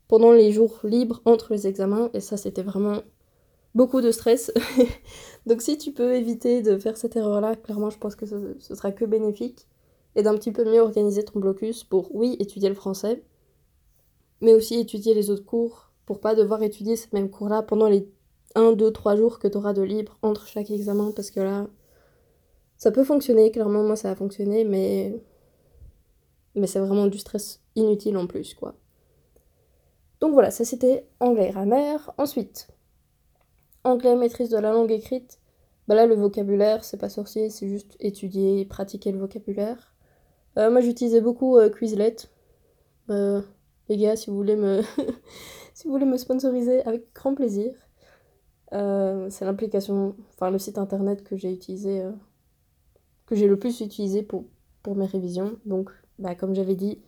pendant 0.08 0.32
les 0.32 0.52
jours 0.52 0.80
libres 0.84 1.22
entre 1.26 1.54
les 1.54 1.68
examens. 1.68 2.10
Et 2.14 2.20
ça, 2.20 2.38
c'était 2.38 2.64
vraiment 2.64 3.02
beaucoup 3.76 4.02
de 4.02 4.12
stress. 4.12 4.52
Donc 5.46 5.62
si 5.62 5.78
tu 5.78 5.92
peux 5.92 6.14
éviter 6.16 6.62
de 6.62 6.78
faire 6.78 6.98
cette 6.98 7.16
erreur-là, 7.16 7.56
clairement 7.56 7.90
je 7.90 7.98
pense 7.98 8.16
que 8.16 8.26
ce, 8.26 8.56
sera 8.60 8.92
que 8.92 9.06
bénéfique. 9.06 9.68
Et 10.16 10.22
d'un 10.22 10.36
petit 10.36 10.52
peu 10.52 10.64
mieux 10.64 10.80
organiser 10.80 11.24
ton 11.26 11.40
blocus 11.40 11.84
pour, 11.84 12.14
oui, 12.14 12.38
étudier 12.40 12.70
le 12.70 12.76
français, 12.76 13.24
mais 14.42 14.54
aussi 14.54 14.76
étudier 14.80 15.16
les 15.16 15.32
autres 15.32 15.44
cours 15.44 15.90
pour 16.06 16.20
pas 16.20 16.36
devoir 16.36 16.62
étudier 16.62 16.96
ces 16.96 17.08
mêmes 17.14 17.32
cours-là 17.32 17.64
pendant 17.64 17.88
les 17.88 18.08
1, 18.54 18.74
2, 18.74 18.92
3 18.92 19.16
jours 19.16 19.40
que 19.40 19.48
tu 19.48 19.58
auras 19.58 19.74
de 19.74 19.82
libre 19.82 20.20
entre 20.22 20.46
chaque 20.48 20.70
examen, 20.70 21.12
parce 21.16 21.32
que 21.32 21.40
là, 21.40 21.68
ça 22.78 22.92
peut 22.92 23.04
fonctionner, 23.04 23.50
clairement 23.50 23.84
moi 23.84 23.96
ça 23.96 24.12
a 24.12 24.16
fonctionné, 24.16 24.66
mais, 24.66 25.20
mais 26.54 26.68
c'est 26.68 26.80
vraiment 26.80 27.08
du 27.08 27.18
stress 27.18 27.62
inutile 27.76 28.18
en 28.18 28.28
plus, 28.28 28.54
quoi. 28.54 28.76
Donc 30.20 30.34
voilà, 30.34 30.52
ça 30.52 30.64
c'était 30.64 31.08
anglais 31.20 31.50
grammaire. 31.50 32.12
Ensuite, 32.18 32.68
Anglais, 33.84 34.16
maîtrise 34.16 34.50
de 34.50 34.58
la 34.58 34.72
langue 34.72 34.92
écrite. 34.92 35.40
Bah 35.88 35.96
là, 35.96 36.06
le 36.06 36.16
vocabulaire, 36.16 36.86
c'est 36.86 36.98
pas 36.98 37.10
sorcier, 37.10 37.50
c'est 37.50 37.68
juste 37.68 37.98
étudier, 38.00 38.64
pratiquer 38.66 39.12
le 39.12 39.20
vocabulaire. 39.20 39.94
Euh, 40.58 40.72
moi, 40.72 40.80
j'utilisais 40.80 41.20
beaucoup 41.20 41.58
euh, 41.58 41.70
Quizlet. 41.70 42.16
Euh, 43.10 43.42
les 43.90 43.98
gars, 43.98 44.16
si 44.16 44.30
vous 44.30 44.38
voulez 44.38 44.56
me, 44.56 44.82
si 45.74 45.86
vous 45.86 45.92
voulez 45.92 46.06
me 46.06 46.18
sponsoriser, 46.18 46.82
avec 46.86 47.14
grand 47.14 47.36
plaisir. 47.36 47.74
c'est 48.72 49.46
l'application, 49.46 50.16
enfin 50.34 50.50
le 50.50 50.60
site 50.60 50.78
internet 50.78 51.24
que 51.24 51.36
j'ai 51.36 51.52
utilisé, 51.52 52.04
que 53.26 53.36
j'ai 53.36 53.48
le 53.48 53.60
plus 53.60 53.82
utilisé 53.82 54.24
pour, 54.24 54.46
pour 54.82 54.96
mes 54.96 55.06
révisions. 55.06 55.58
Donc, 55.66 55.92
bah, 56.20 56.36
comme 56.36 56.56
j'avais 56.56 56.76
dit, 56.76 57.02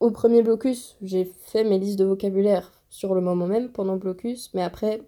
au 0.00 0.10
premier 0.10 0.42
blocus, 0.42 0.96
j'ai 1.02 1.24
fait 1.24 1.64
mes 1.64 1.78
listes 1.78 1.98
de 1.98 2.04
vocabulaire 2.04 2.72
sur 2.88 3.14
le 3.14 3.20
moment 3.20 3.46
même 3.46 3.70
pendant 3.70 3.96
blocus, 3.96 4.50
mais 4.54 4.62
après, 4.62 5.02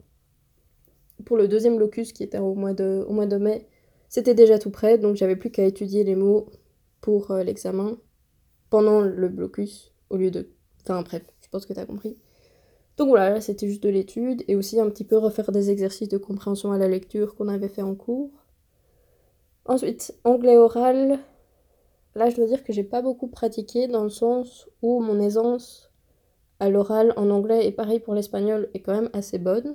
pour 1.25 1.37
le 1.37 1.49
deuxième 1.49 1.79
locus 1.79 2.13
qui 2.13 2.23
était 2.23 2.39
au 2.39 2.55
mois 2.55 2.73
de, 2.73 3.37
mai, 3.37 3.67
c'était 4.09 4.35
déjà 4.35 4.59
tout 4.59 4.71
prêt, 4.71 4.99
donc 4.99 5.17
j'avais 5.17 5.37
plus 5.37 5.51
qu'à 5.51 5.65
étudier 5.65 6.05
les 6.05 6.17
mots 6.17 6.47
pour 7.01 7.31
euh, 7.31 7.43
l'examen 7.43 7.97
pendant 8.71 9.01
le 9.01 9.29
blocus 9.29 9.93
au 10.11 10.17
lieu 10.17 10.31
de. 10.31 10.49
Enfin 10.83 11.03
bref, 11.03 11.23
je 11.43 11.49
pense 11.49 11.67
que 11.67 11.73
tu 11.73 11.81
as 11.81 11.87
compris. 11.87 12.17
Donc 12.97 13.09
voilà, 13.09 13.31
là 13.31 13.41
c'était 13.41 13.69
juste 13.69 13.83
de 13.83 13.89
l'étude 13.89 14.45
et 14.49 14.57
aussi 14.57 14.79
un 14.81 14.89
petit 14.89 15.05
peu 15.05 15.17
refaire 15.17 15.51
des 15.51 15.71
exercices 15.71 16.09
de 16.09 16.19
compréhension 16.19 16.73
à 16.73 16.79
la 16.79 16.89
lecture 16.89 17.35
qu'on 17.35 17.49
avait 17.49 17.69
fait 17.69 17.83
en 17.83 17.95
cours. 17.95 18.31
Ensuite, 19.67 20.15
anglais 20.25 20.57
oral. 20.57 21.19
Là, 22.15 22.31
je 22.31 22.37
dois 22.37 22.47
dire 22.47 22.63
que 22.63 22.73
j'ai 22.73 22.85
pas 22.85 23.03
beaucoup 23.03 23.27
pratiqué 23.27 23.89
dans 23.89 24.05
le 24.05 24.11
sens 24.11 24.69
où 24.83 25.01
mon 25.01 25.19
aisance 25.19 25.91
à 26.61 26.69
l'oral 26.69 27.13
en 27.17 27.31
anglais 27.31 27.67
et 27.67 27.73
pareil 27.73 27.99
pour 27.99 28.15
l'espagnol 28.15 28.69
est 28.75 28.81
quand 28.81 28.95
même 28.95 29.11
assez 29.13 29.39
bonne. 29.39 29.75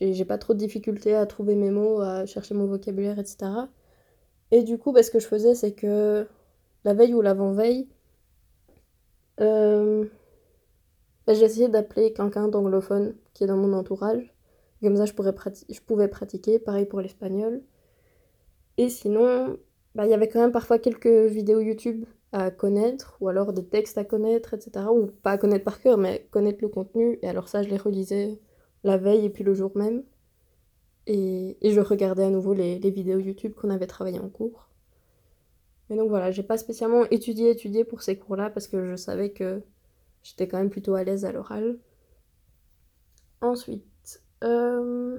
J'ai 0.00 0.24
pas 0.24 0.38
trop 0.38 0.54
de 0.54 0.58
difficultés 0.58 1.14
à 1.14 1.26
trouver 1.26 1.54
mes 1.54 1.70
mots, 1.70 2.00
à 2.00 2.24
chercher 2.24 2.54
mon 2.54 2.66
vocabulaire, 2.66 3.18
etc. 3.18 3.50
Et 4.50 4.62
du 4.62 4.78
coup, 4.78 4.92
bah, 4.92 5.02
ce 5.02 5.10
que 5.10 5.18
je 5.18 5.26
faisais, 5.26 5.54
c'est 5.54 5.72
que 5.72 6.26
la 6.84 6.94
veille 6.94 7.12
ou 7.14 7.20
l'avant-veille, 7.20 7.88
euh, 9.40 10.06
bah, 11.26 11.34
essayé 11.34 11.68
d'appeler 11.68 12.14
quelqu'un 12.14 12.48
d'anglophone 12.48 13.14
qui 13.34 13.44
est 13.44 13.46
dans 13.46 13.56
mon 13.58 13.74
entourage. 13.74 14.34
Comme 14.82 14.96
ça, 14.96 15.04
je, 15.04 15.12
pourrais 15.12 15.34
je 15.68 15.80
pouvais 15.80 16.08
pratiquer. 16.08 16.58
Pareil 16.58 16.86
pour 16.86 17.00
l'espagnol. 17.02 17.62
Et 18.78 18.88
sinon, 18.88 19.58
bah, 19.94 20.06
il 20.06 20.10
y 20.10 20.14
avait 20.14 20.28
quand 20.28 20.40
même 20.40 20.52
parfois 20.52 20.78
quelques 20.78 21.06
vidéos 21.06 21.60
YouTube 21.60 22.06
à 22.32 22.50
connaître, 22.50 23.18
ou 23.20 23.28
alors 23.28 23.52
des 23.52 23.64
textes 23.64 23.98
à 23.98 24.04
connaître, 24.04 24.54
etc. 24.54 24.86
Ou 24.90 25.08
pas 25.22 25.32
à 25.32 25.38
connaître 25.38 25.64
par 25.64 25.80
cœur, 25.80 25.98
mais 25.98 26.26
connaître 26.30 26.60
le 26.62 26.68
contenu. 26.68 27.18
Et 27.20 27.28
alors 27.28 27.48
ça, 27.48 27.62
je 27.62 27.68
les 27.68 27.76
relisais 27.76 28.38
la 28.84 28.96
veille 28.96 29.26
et 29.26 29.30
puis 29.30 29.44
le 29.44 29.54
jour 29.54 29.72
même. 29.76 30.02
Et, 31.06 31.56
je 31.62 31.80
regardais 31.80 32.24
à 32.24 32.30
nouveau 32.30 32.54
les, 32.54 32.78
les 32.78 32.90
vidéos 32.90 33.18
YouTube 33.18 33.54
qu'on 33.54 33.70
avait 33.70 33.86
travaillées 33.86 34.20
en 34.20 34.28
cours. 34.28 34.68
Mais 35.90 35.96
donc 35.96 36.08
voilà, 36.08 36.30
j'ai 36.30 36.42
pas 36.42 36.58
spécialement 36.58 37.04
étudié, 37.10 37.50
étudié 37.50 37.84
pour 37.84 38.02
ces 38.02 38.16
cours-là 38.16 38.50
parce 38.50 38.68
que 38.68 38.86
je 38.86 38.96
savais 38.96 39.30
que 39.30 39.62
j'étais 40.22 40.48
quand 40.48 40.58
même 40.58 40.70
plutôt 40.70 40.94
à 40.94 41.04
l'aise 41.04 41.24
à 41.24 41.32
l'oral. 41.32 41.78
Ensuite, 43.40 44.22
euh, 44.44 45.18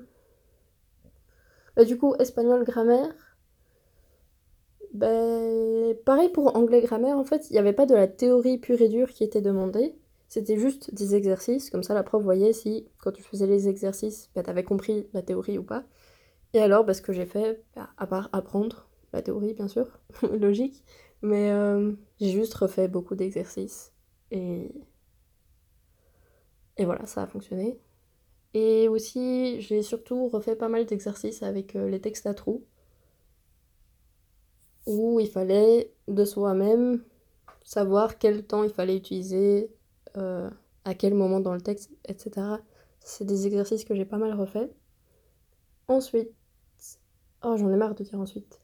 bah, 1.75 1.86
du 1.86 1.98
coup, 1.98 2.15
espagnol 2.15 2.63
grammaire. 2.63 3.13
Ben, 4.93 5.96
pareil 6.05 6.29
pour 6.29 6.55
anglais 6.55 6.82
grammaire, 6.82 7.17
en 7.17 7.25
fait, 7.25 7.50
il 7.50 7.53
n'y 7.53 7.60
avait 7.60 7.74
pas 7.74 7.86
de 7.86 7.96
la 7.96 8.08
théorie 8.08 8.60
pure 8.60 8.82
et 8.82 8.89
dure 8.89 9.10
qui 9.10 9.24
était 9.24 9.41
demandée. 9.41 9.96
C'était 10.33 10.57
juste 10.57 10.91
des 10.95 11.13
exercices, 11.13 11.69
comme 11.69 11.83
ça 11.83 11.93
la 11.93 12.01
prof 12.01 12.23
voyait 12.23 12.53
si, 12.53 12.87
quand 12.97 13.11
tu 13.11 13.21
faisais 13.21 13.45
les 13.45 13.69
exercices, 13.69 14.31
ben, 14.33 14.41
tu 14.41 14.49
avais 14.49 14.63
compris 14.63 15.05
la 15.13 15.21
théorie 15.21 15.59
ou 15.59 15.63
pas. 15.63 15.83
Et 16.53 16.59
alors, 16.59 16.83
ben, 16.85 16.95
ce 16.95 17.03
que 17.03 17.13
j'ai 17.13 17.27
fait, 17.27 17.63
à 17.97 18.07
part 18.07 18.29
apprendre 18.33 18.89
la 19.13 19.21
théorie, 19.21 19.53
bien 19.53 19.67
sûr, 19.67 19.99
logique, 20.23 20.83
mais 21.21 21.51
euh, 21.51 21.91
j'ai 22.19 22.31
juste 22.31 22.55
refait 22.55 22.87
beaucoup 22.87 23.13
d'exercices. 23.13 23.93
Et... 24.31 24.71
et 26.77 26.85
voilà, 26.85 27.05
ça 27.05 27.21
a 27.21 27.27
fonctionné. 27.27 27.79
Et 28.55 28.87
aussi, 28.87 29.61
j'ai 29.61 29.83
surtout 29.83 30.29
refait 30.29 30.55
pas 30.55 30.67
mal 30.67 30.87
d'exercices 30.87 31.43
avec 31.43 31.75
euh, 31.75 31.87
les 31.89 32.01
textes 32.01 32.25
à 32.25 32.33
trous 32.33 32.65
où 34.87 35.19
il 35.19 35.29
fallait 35.29 35.93
de 36.07 36.25
soi-même 36.25 37.03
savoir 37.63 38.17
quel 38.17 38.43
temps 38.45 38.63
il 38.63 38.71
fallait 38.71 38.97
utiliser, 38.97 39.71
euh, 40.17 40.50
à 40.86 40.93
quel 40.93 41.13
moment 41.13 41.39
dans 41.39 41.53
le 41.53 41.62
texte, 41.62 41.91
etc. 42.05 42.48
C'est 43.00 43.25
des 43.25 43.48
exercices 43.48 43.86
que 43.86 43.96
j'ai 43.96 44.05
pas 44.05 44.17
mal 44.17 44.34
refait. 44.34 44.70
Ensuite, 45.88 46.32
oh 47.43 47.55
j'en 47.58 47.72
ai 47.72 47.75
marre 47.75 47.96
de 47.96 48.03
dire 48.03 48.20
ensuite. 48.20 48.60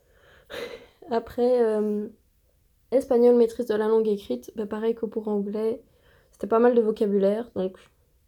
Après, 1.12 1.62
euh, 1.62 2.08
espagnol, 2.92 3.36
maîtrise 3.36 3.66
de 3.66 3.76
la 3.76 3.88
langue 3.88 4.08
écrite, 4.08 4.52
bah, 4.56 4.66
pareil 4.66 4.96
que 4.96 5.06
pour 5.06 5.28
anglais, 5.28 5.82
c'était 6.32 6.48
pas 6.48 6.60
mal 6.60 6.76
de 6.76 6.82
vocabulaire, 6.82 7.52
donc 7.56 7.78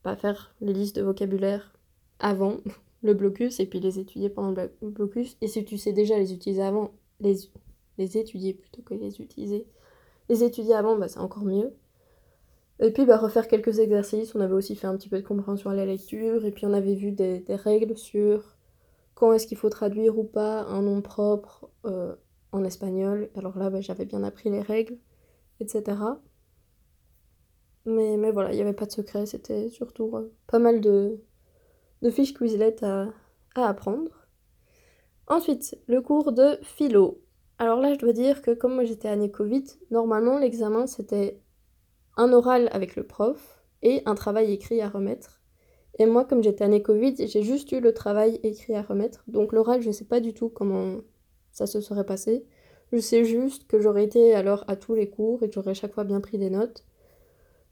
pas 0.04 0.16
faire 0.16 0.54
les 0.62 0.74
listes 0.74 0.96
de 0.96 1.04
vocabulaire 1.04 1.74
avant 2.20 2.58
le 3.04 3.13
blocus 3.13 3.60
et 3.60 3.66
puis 3.66 3.80
les 3.80 4.00
étudier 4.00 4.30
pendant 4.30 4.62
le 4.82 4.90
blocus. 4.90 5.38
Et 5.42 5.48
si 5.48 5.63
tu 5.63 5.78
sais 5.78 5.94
déjà 5.94 6.18
les 6.18 6.34
utiliser 6.34 6.63
avant, 6.63 6.92
les 7.20 7.50
les 7.98 8.18
étudier 8.18 8.54
plutôt 8.54 8.82
que 8.82 8.94
les 8.94 9.22
utiliser. 9.22 9.68
Les 10.30 10.44
étudier 10.44 10.74
avant, 10.74 10.98
bah, 10.98 11.08
c'est 11.08 11.20
encore 11.20 11.44
mieux. 11.44 11.74
Et 12.82 12.92
puis 12.92 13.06
bah, 13.06 13.18
refaire 13.18 13.48
quelques 13.48 13.80
exercices. 13.80 14.34
On 14.36 14.42
avait 14.42 14.54
aussi 14.54 14.76
fait 14.76 14.88
un 14.88 14.98
petit 14.98 15.10
peu 15.10 15.18
de 15.22 15.26
compréhension 15.26 15.70
à 15.70 15.76
la 15.76 15.86
lecture. 15.86 16.46
Et 16.46 16.52
puis 16.52 16.66
on 16.66 16.74
avait 16.74 16.96
vu 16.96 17.12
des, 17.12 17.44
règles 17.50 17.96
sur 17.96 18.58
quand 19.14 19.32
est-ce 19.34 19.46
qu'il 19.46 19.58
faut 19.58 19.70
traduire 19.70 20.18
ou 20.18 20.24
pas 20.24 20.64
un 20.64 20.82
nom 20.82 21.02
propre 21.02 21.70
euh, 21.86 22.16
en 22.52 22.64
espagnol. 22.64 23.30
Alors 23.36 23.58
là, 23.58 23.70
bah, 23.70 23.82
j'avais 23.82 24.06
bien 24.06 24.24
appris 24.24 24.50
les 24.50 24.62
règles, 24.62 24.98
etc. 25.60 25.98
Mais, 27.86 28.18
mais 28.18 28.32
voilà, 28.32 28.52
il 28.52 28.56
n'y 28.56 28.62
avait 28.62 28.74
pas 28.74 28.88
de 28.88 28.92
secret. 28.92 29.28
C'était 29.28 29.70
surtout 29.70 30.16
euh, 30.16 30.34
pas 30.48 30.60
mal 30.60 30.82
de, 30.82 31.22
de 32.02 32.10
fiches 32.10 32.34
Quizlet 32.34 32.84
à, 32.84 33.10
à 33.56 33.68
apprendre. 33.68 34.28
Ensuite, 35.28 35.78
le 35.88 36.02
cours 36.02 36.32
de 36.32 36.58
philo. 36.64 37.22
Alors 37.60 37.80
là, 37.80 37.94
je 37.94 38.00
dois 38.00 38.12
dire 38.12 38.42
que 38.42 38.52
comme 38.52 38.74
moi 38.74 38.86
j'étais 38.86 39.08
année 39.08 39.30
Covid, 39.30 39.64
normalement 39.92 40.40
l'examen 40.40 40.88
c'était 40.88 41.40
un 42.18 42.34
oral 42.34 42.70
avec 42.72 42.96
le 42.96 43.03
prof 43.03 43.63
et 43.82 44.01
un 44.06 44.15
travail 44.15 44.51
écrit 44.51 44.82
à 44.82 44.89
remettre. 44.89 45.41
Et 46.00 46.06
moi, 46.06 46.25
comme 46.25 46.44
j'étais 46.44 46.63
année 46.63 46.82
Covid, 46.82 47.15
j'ai 47.27 47.44
juste 47.44 47.72
eu 47.72 47.80
le 47.80 47.94
travail 47.94 48.39
écrit 48.44 48.75
à 48.75 48.82
remettre. 48.82 49.24
Donc 49.27 49.53
l'oral, 49.53 49.82
je 49.82 49.88
ne 49.88 49.94
sais 49.94 50.06
pas 50.06 50.20
du 50.20 50.34
tout 50.34 50.50
comment 50.50 51.01
ça 51.51 51.68
se 51.68 51.82
serait 51.82 52.06
passé. 52.06 52.46
Je 52.91 52.98
sais 52.98 53.24
juste 53.24 53.68
que 53.68 53.80
j'aurais 53.80 54.03
été 54.03 54.34
alors 54.34 54.63
à 54.68 54.75
tous 54.75 54.96
les 54.96 55.10
cours 55.10 55.44
et 55.44 55.48
que 55.48 55.53
j'aurais 55.53 55.74
chaque 55.75 55.94
fois 55.94 56.03
bien 56.03 56.22
pris 56.22 56.38
des 56.38 56.50
notes. 56.50 56.86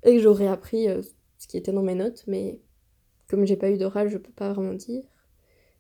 Et 0.04 0.16
que 0.16 0.22
j'aurais 0.22 0.48
appris 0.48 0.90
euh, 0.90 1.02
ce 1.38 1.48
qui 1.48 1.58
était 1.58 1.72
dans 1.74 1.82
mes 1.82 1.96
notes, 1.96 2.24
mais 2.28 2.62
comme 3.30 3.46
j'ai 3.46 3.58
pas 3.58 3.70
eu 3.70 3.78
d'oral, 3.78 4.10
je 4.10 4.18
peux 4.18 4.32
pas 4.32 4.54
vraiment 4.54 4.74
dire. 4.74 5.04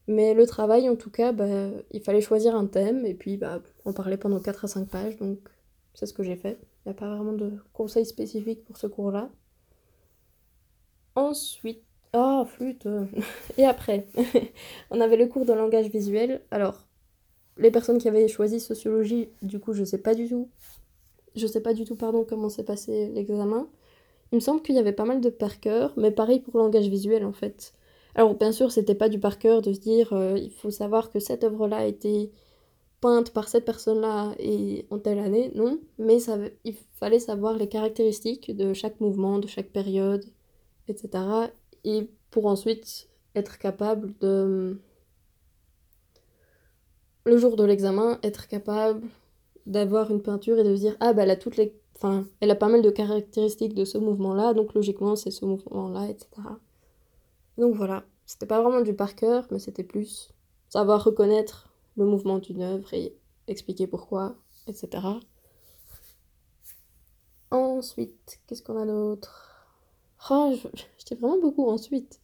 Mais 0.08 0.34
le 0.34 0.46
travail, 0.46 0.90
en 0.90 0.96
tout 0.96 1.12
cas, 1.12 1.32
bah, 1.32 1.70
il 1.92 2.02
fallait 2.02 2.22
choisir 2.22 2.56
un 2.56 2.66
thème 2.66 3.06
et 3.06 3.14
puis 3.14 3.38
bah, 3.38 3.62
en 3.86 3.94
parler 3.94 4.18
pendant 4.18 4.40
4 4.40 4.66
à 4.66 4.68
5 4.68 4.90
pages. 4.90 5.18
Donc, 5.18 5.38
c'est 5.94 6.06
ce 6.06 6.14
que 6.14 6.24
j'ai 6.24 6.36
fait. 6.36 6.60
Il 6.86 6.90
n'y 6.90 6.92
a 6.92 7.00
pas 7.00 7.14
vraiment 7.14 7.34
de 7.34 7.54
conseils 7.74 8.06
spécifiques 8.06 8.64
pour 8.66 8.78
ce 8.78 8.88
cours-là. 8.88 9.30
Ensuite, 11.16 11.84
oh, 12.14 12.46
flûte 12.46 12.88
Et 13.58 13.66
après, 13.66 14.08
on 14.92 15.02
avait 15.02 15.18
le 15.18 15.28
cours 15.28 15.46
de 15.46 15.54
langage 15.54 15.90
visuel. 15.90 16.42
Alors, 16.52 16.88
les 17.58 17.72
personnes 17.72 17.98
qui 17.98 18.08
avaient 18.08 18.28
choisi 18.28 18.60
sociologie, 18.60 19.30
du 19.42 19.60
coup, 19.60 19.74
je 19.74 19.84
sais 19.84 19.98
pas 19.98 20.16
du 20.16 20.30
tout. 20.30 20.50
Je 21.36 21.46
sais 21.46 21.62
pas 21.62 21.74
du 21.74 21.84
tout, 21.84 21.96
pardon, 21.96 22.26
comment 22.28 22.50
s'est 22.50 22.64
passé 22.64 23.10
l'examen. 23.14 23.68
Il 24.32 24.36
me 24.36 24.40
semble 24.40 24.62
qu'il 24.62 24.76
y 24.76 24.80
avait 24.80 24.94
pas 24.94 25.06
mal 25.06 25.22
de 25.22 25.30
par 25.30 25.60
cœur, 25.60 25.94
mais 25.98 26.12
pareil 26.12 26.40
pour 26.40 26.58
langage 26.58 26.88
visuel 26.88 27.26
en 27.26 27.34
fait. 27.34 27.74
Alors 28.16 28.36
bien 28.36 28.52
sûr, 28.52 28.72
c'était 28.72 28.96
pas 28.96 29.10
du 29.10 29.20
par 29.20 29.40
cœur 29.40 29.62
de 29.62 29.74
se 29.74 29.80
dire 29.80 30.14
euh, 30.14 30.38
il 30.38 30.52
faut 30.52 30.72
savoir 30.72 31.10
que 31.12 31.20
cette 31.20 31.44
œuvre-là 31.44 31.78
a 31.78 31.86
été 31.86 32.32
peinte 33.02 33.32
par 33.32 33.48
cette 33.48 33.66
personne-là 33.66 34.34
et 34.40 34.86
en 34.90 35.00
telle 35.00 35.20
année, 35.20 35.52
non, 35.56 35.80
mais 35.98 36.20
ça, 36.20 36.38
il 36.66 36.76
fallait 36.94 37.20
savoir 37.20 37.56
les 37.56 37.68
caractéristiques 37.68 38.56
de 38.56 38.74
chaque 38.74 39.00
mouvement, 39.00 39.40
de 39.40 39.48
chaque 39.48 39.70
période, 39.70 40.26
etc. 40.88 41.24
Et 41.86 42.10
pour 42.32 42.46
ensuite 42.46 43.08
être 43.36 43.58
capable 43.58 44.14
de, 44.20 44.80
le 47.26 47.38
jour 47.38 47.56
de 47.56 47.64
l'examen, 47.64 48.20
être 48.24 48.48
capable 48.48 49.08
d'avoir 49.66 50.12
une 50.12 50.22
peinture 50.22 50.58
et 50.58 50.64
de 50.64 50.76
se 50.76 50.82
dire 50.82 50.98
ah 51.00 51.14
bah 51.14 51.24
elle 51.24 51.30
a 51.30 51.36
toutes 51.36 51.58
les, 51.58 51.76
enfin 51.96 52.26
elle 52.40 52.52
a 52.52 52.56
pas 52.56 52.70
mal 52.70 52.82
de 52.82 52.90
caractéristiques 52.90 53.76
de 53.76 53.86
ce 53.86 53.98
mouvement-là, 53.98 54.54
donc 54.54 54.74
logiquement 54.74 55.16
c'est 55.16 55.32
ce 55.32 55.46
mouvement-là, 55.46 56.10
etc. 56.10 56.28
Donc 57.58 57.76
voilà, 57.76 58.04
c'était 58.26 58.46
pas 58.46 58.62
vraiment 58.62 58.82
du 58.82 58.94
par 58.94 59.16
cœur, 59.16 59.48
mais 59.52 59.60
c'était 59.60 59.84
plus 59.84 60.34
savoir 60.70 61.04
reconnaître 61.04 61.69
le 62.00 62.06
mouvement 62.06 62.40
d'une 62.40 62.62
œuvre 62.62 62.94
et 62.94 63.14
expliquer 63.48 63.86
pourquoi, 63.86 64.38
etc. 64.68 65.04
Ensuite, 67.52 68.40
qu'est-ce 68.48 68.64
qu'on 68.64 68.78
a 68.78 68.86
d'autre? 68.86 69.68
Oh, 70.30 70.54
je, 70.74 71.16
vraiment 71.16 71.40
beaucoup 71.40 71.68
ensuite. 71.68 72.22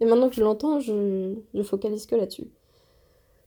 Et 0.00 0.06
maintenant 0.06 0.28
que 0.30 0.34
je 0.34 0.42
l'entends, 0.42 0.80
je, 0.80 1.34
je 1.52 1.62
focalise 1.62 2.06
que 2.06 2.16
là-dessus. 2.16 2.50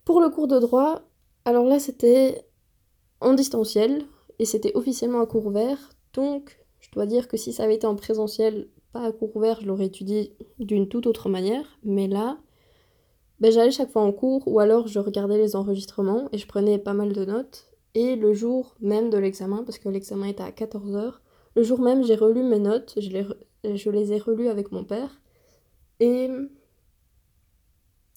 Pour 0.06 0.22
le 0.22 0.30
cours 0.30 0.48
de 0.48 0.60
droit, 0.60 1.02
alors 1.46 1.66
là 1.66 1.80
c'était 1.80 2.46
en 3.20 3.34
distanciel 3.34 4.06
et 4.38 4.46
c'était 4.46 4.76
officiellement 4.76 5.22
un 5.22 5.26
cours 5.26 5.46
ouvert. 5.48 5.90
Donc 6.14 6.60
je 6.82 6.92
dois 6.92 7.08
dire 7.08 7.28
que 7.28 7.38
si 7.38 7.52
ça 7.52 7.64
avait 7.64 7.76
été 7.76 7.88
en 7.88 7.96
présentiel, 7.96 8.68
pas 8.92 9.06
à 9.06 9.12
cours 9.12 9.36
ouvert, 9.36 9.60
je 9.62 9.66
l'aurais 9.66 9.88
étudié 9.88 10.36
d'une 10.60 10.88
toute 10.88 11.08
autre 11.08 11.30
manière, 11.30 11.80
mais 11.84 12.08
là, 12.08 12.38
ben, 13.44 13.52
j'allais 13.52 13.72
chaque 13.72 13.92
fois 13.92 14.04
en 14.04 14.14
cours 14.14 14.48
ou 14.48 14.62
alors 14.62 14.88
je 14.88 15.00
regardais 15.00 15.38
les 15.38 15.58
enregistrements 15.58 16.30
et 16.32 16.38
je 16.38 16.48
prenais 16.48 16.80
pas 16.80 16.94
mal 16.94 17.12
de 17.12 17.26
notes. 17.26 17.68
Et 17.94 18.16
le 18.16 18.34
jour 18.34 18.74
même 18.80 19.10
de 19.10 19.18
l'examen, 19.18 19.66
parce 19.66 19.80
que 19.80 19.90
l'examen 19.90 20.28
était 20.28 20.44
à 20.44 20.52
14h, 20.52 21.16
le 21.58 21.64
jour 21.64 21.82
même 21.82 22.06
j'ai 22.06 22.16
relu 22.16 22.42
mes 22.42 22.60
notes, 22.60 22.94
je 22.98 23.10
les, 23.10 23.28
je 23.76 23.90
les 23.90 24.14
ai 24.14 24.18
relues 24.18 24.48
avec 24.48 24.72
mon 24.72 24.86
père. 24.86 25.20
Et, 26.00 26.30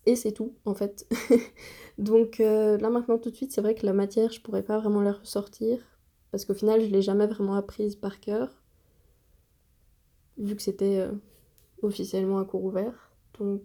et 0.06 0.14
c'est 0.14 0.30
tout 0.30 0.54
en 0.64 0.74
fait. 0.74 1.08
Donc 1.98 2.38
euh, 2.38 2.78
là 2.78 2.88
maintenant 2.88 3.18
tout 3.18 3.30
de 3.30 3.34
suite, 3.34 3.50
c'est 3.50 3.60
vrai 3.60 3.74
que 3.74 3.84
la 3.84 3.92
matière, 3.92 4.30
je 4.30 4.40
pourrais 4.40 4.62
pas 4.62 4.78
vraiment 4.78 5.00
la 5.02 5.10
ressortir, 5.12 5.80
parce 6.30 6.44
qu'au 6.44 6.54
final, 6.54 6.82
je 6.82 6.86
l'ai 6.86 7.02
jamais 7.02 7.26
vraiment 7.26 7.54
apprise 7.54 7.96
par 7.96 8.20
cœur 8.20 8.62
vu 10.38 10.54
que 10.54 10.62
c'était 10.62 11.00
euh, 11.00 11.10
officiellement 11.82 12.38
un 12.38 12.44
cours 12.44 12.64
ouvert. 12.64 13.10
Donc 13.40 13.62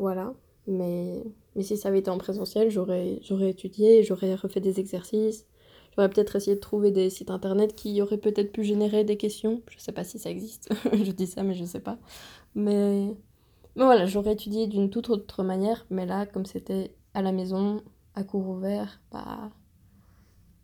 voilà. 0.00 0.34
Mais, 0.66 1.22
mais 1.54 1.62
si 1.62 1.76
ça 1.76 1.88
avait 1.88 2.00
été 2.00 2.10
en 2.10 2.18
présentiel, 2.18 2.70
j'aurais, 2.70 3.20
étudié, 3.42 4.02
j'aurais 4.02 4.34
refait 4.34 4.60
des 4.60 4.80
exercices. 4.80 5.46
J'aurais 5.94 6.08
peut-être 6.08 6.36
essayé 6.36 6.56
de 6.56 6.60
trouver 6.60 6.90
des 6.90 7.10
sites 7.10 7.30
internet 7.30 7.74
qui 7.74 8.00
auraient 8.00 8.18
peut-être 8.18 8.52
pu 8.52 8.64
générer 8.64 9.04
des 9.04 9.16
questions. 9.16 9.62
Je 9.68 9.78
sais 9.78 9.92
pas 9.92 10.04
si 10.04 10.18
ça 10.18 10.30
existe. 10.30 10.72
je 10.92 11.12
dis 11.12 11.26
ça, 11.26 11.42
mais 11.42 11.54
je 11.54 11.64
sais 11.64 11.80
pas. 11.80 11.98
Mais, 12.54 13.14
mais 13.76 13.84
voilà, 13.84 14.06
j'aurais 14.06 14.32
étudié 14.32 14.66
d'une 14.66 14.90
toute 14.90 15.10
autre 15.10 15.42
manière. 15.42 15.86
Mais 15.90 16.06
là, 16.06 16.26
comme 16.26 16.46
c'était 16.46 16.94
à 17.14 17.22
la 17.22 17.32
maison, 17.32 17.82
à 18.14 18.24
cours 18.24 18.48
ouvert, 18.48 19.00
bah. 19.12 19.50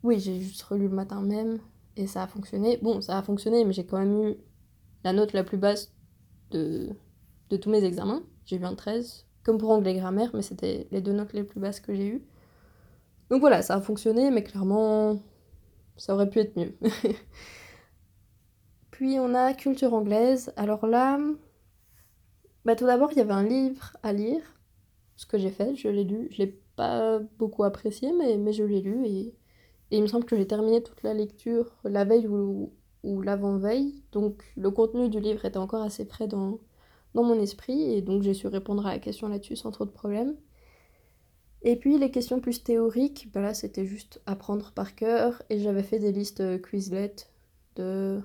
oui, 0.03 0.19
j'ai 0.19 0.41
juste 0.41 0.63
relu 0.63 0.89
le 0.89 0.95
matin 0.95 1.21
même 1.23 1.59
et 1.97 2.07
ça 2.07 2.23
a 2.23 2.27
fonctionné. 2.27 2.79
Bon, 2.79 3.01
ça 3.01 3.19
a 3.19 3.23
fonctionné, 3.23 3.65
mais 3.65 3.73
j'ai 3.73 3.85
quand 3.85 3.99
même 3.99 4.31
eu 4.31 4.37
la 5.05 5.13
note 5.13 5.33
la 5.33 5.45
plus 5.45 5.59
basse 5.59 5.93
de, 6.53 6.91
de 7.51 7.57
tous 7.57 7.71
mes 7.71 7.85
examens. 7.85 8.23
J'ai 8.45 8.57
eu 8.57 8.65
un 8.65 8.75
13, 8.75 9.26
comme 9.47 9.59
pour 9.59 9.71
anglais 9.71 9.95
grammaire, 9.95 10.31
mais 10.35 10.43
c'était 10.43 10.89
les 10.91 11.01
deux 11.01 11.13
notes 11.13 11.33
les 11.33 11.45
plus 11.45 11.61
basses 11.61 11.79
que 11.79 11.95
j'ai 11.95 12.09
eues. 12.09 12.23
Donc 13.31 13.39
voilà, 13.41 13.63
ça 13.63 13.77
a 13.77 13.81
fonctionné, 13.81 14.33
mais 14.33 14.43
clairement, 14.43 15.23
ça 15.97 16.15
aurait 16.15 16.29
pu 16.29 16.41
être 16.41 16.57
mieux. 16.57 16.77
Puis 18.91 19.21
on 19.21 19.35
a 19.35 19.55
culture 19.55 19.95
anglaise. 19.95 20.53
Alors 20.57 20.85
là, 20.89 21.21
bah 22.65 22.75
tout 22.75 22.87
d'abord, 22.87 23.13
il 23.13 23.19
y 23.19 23.21
avait 23.21 23.33
un 23.33 23.45
livre 23.45 23.97
à 24.03 24.13
lire. 24.13 24.43
Ce 25.15 25.27
que 25.27 25.39
j'ai 25.39 25.51
fait, 25.51 25.77
je 25.77 25.87
l'ai 25.89 26.03
lu. 26.03 26.27
Je 26.33 26.39
l'ai 26.39 26.61
pas 26.75 27.21
beaucoup 27.39 27.63
apprécié, 27.63 28.13
mais, 28.13 28.39
mais 28.39 28.53
je 28.53 28.65
l'ai 28.65 28.81
lu. 28.81 29.07
Et, 29.07 29.35
il 29.93 30.03
me 30.03 30.09
semble 30.09 30.25
que 30.25 30.37
j'ai 30.37 30.49
terminé 30.49 30.83
toute 30.83 31.05
la 31.05 31.15
lecture 31.15 31.77
la 31.85 32.05
veille 32.05 32.27
ou, 32.27 32.73
ou 33.05 33.23
l'avant-veille. 33.23 34.03
Donc 34.11 34.43
le 34.57 34.73
contenu 34.73 35.09
du 35.09 35.21
livre 35.21 35.45
était 35.45 35.59
encore 35.59 35.83
assez 35.83 36.05
frais 36.05 36.27
dans, 36.27 36.59
dans 37.17 37.25
mon 37.25 37.41
esprit. 37.41 37.95
Et 37.95 38.03
donc 38.03 38.23
j'ai 38.23 38.35
su 38.35 38.47
répondre 38.47 38.87
à 38.87 38.93
la 38.93 38.99
question 39.01 39.29
là-dessus 39.29 39.57
sans 39.57 39.73
trop 39.73 39.85
de 39.85 39.91
problèmes. 39.91 40.37
Et 41.63 41.75
puis 41.77 41.99
les 41.99 42.13
questions 42.13 42.41
plus 42.41 42.63
théoriques, 42.63 43.31
bah 43.33 43.41
là 43.41 43.55
c'était 43.55 43.87
juste 43.87 44.21
apprendre 44.27 44.71
par 44.73 44.95
cœur 44.95 45.43
et 45.51 45.59
j'avais 45.59 45.83
fait 45.83 45.99
des 45.99 46.13
listes 46.13 46.41
euh, 46.41 46.59
Quizlet 46.59 47.15
de 47.75 48.21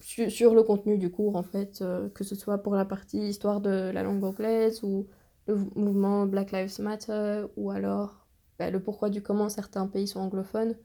sur, 0.00 0.54
le 0.54 0.62
contenu 0.62 0.98
du 0.98 1.10
cours 1.10 1.36
en 1.36 1.42
fait, 1.42 1.80
euh, 1.80 2.10
que 2.10 2.24
ce 2.24 2.34
soit 2.34 2.58
pour 2.58 2.74
la 2.74 2.84
partie 2.84 3.28
histoire 3.28 3.62
de 3.62 3.90
la 3.94 4.02
langue 4.02 4.22
anglaise 4.22 4.82
ou 4.82 5.06
le 5.46 5.56
mouvement 5.74 6.26
Black 6.26 6.52
Lives 6.52 6.78
Matter 6.80 7.46
ou 7.56 7.70
alors 7.70 8.26
bah, 8.58 8.70
le 8.70 8.82
pourquoi 8.82 9.08
du 9.08 9.22
comment 9.22 9.48
certains 9.48 9.86
pays 9.86 10.06
sont 10.06 10.20
anglophones. 10.20 10.76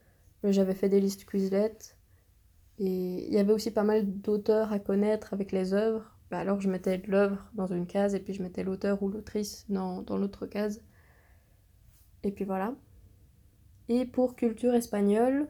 J'avais 0.46 0.76
fait 0.76 0.88
des 0.88 1.02
listes 1.02 1.30
Quizlet 1.30 1.78
et 2.78 3.28
il 3.28 3.34
y 3.34 3.40
avait 3.40 3.52
aussi 3.52 3.72
pas 3.72 3.84
mal 3.84 4.06
d'auteurs 4.22 4.72
à 4.72 4.80
connaître 4.80 5.34
avec 5.34 5.52
les 5.52 5.74
œuvres 5.74 6.19
bah, 6.32 6.40
alors 6.40 6.62
je 6.62 6.70
mettais 6.70 7.02
l'œuvre 7.08 7.44
dans 7.54 7.68
une 7.68 7.88
case 7.88 8.14
et 8.16 8.20
puis 8.20 8.34
je 8.34 8.44
mettais 8.44 8.64
l'auteur 8.64 9.02
ou 9.02 9.10
l'autrice 9.10 9.66
dans, 9.70 10.04
l'autre 10.10 10.46
case. 10.46 10.82
Et 12.24 12.32
puis 12.32 12.46
voilà. 12.46 12.76
Et 13.88 14.06
pour 14.06 14.36
culture 14.36 14.74
espagnole, 14.74 15.48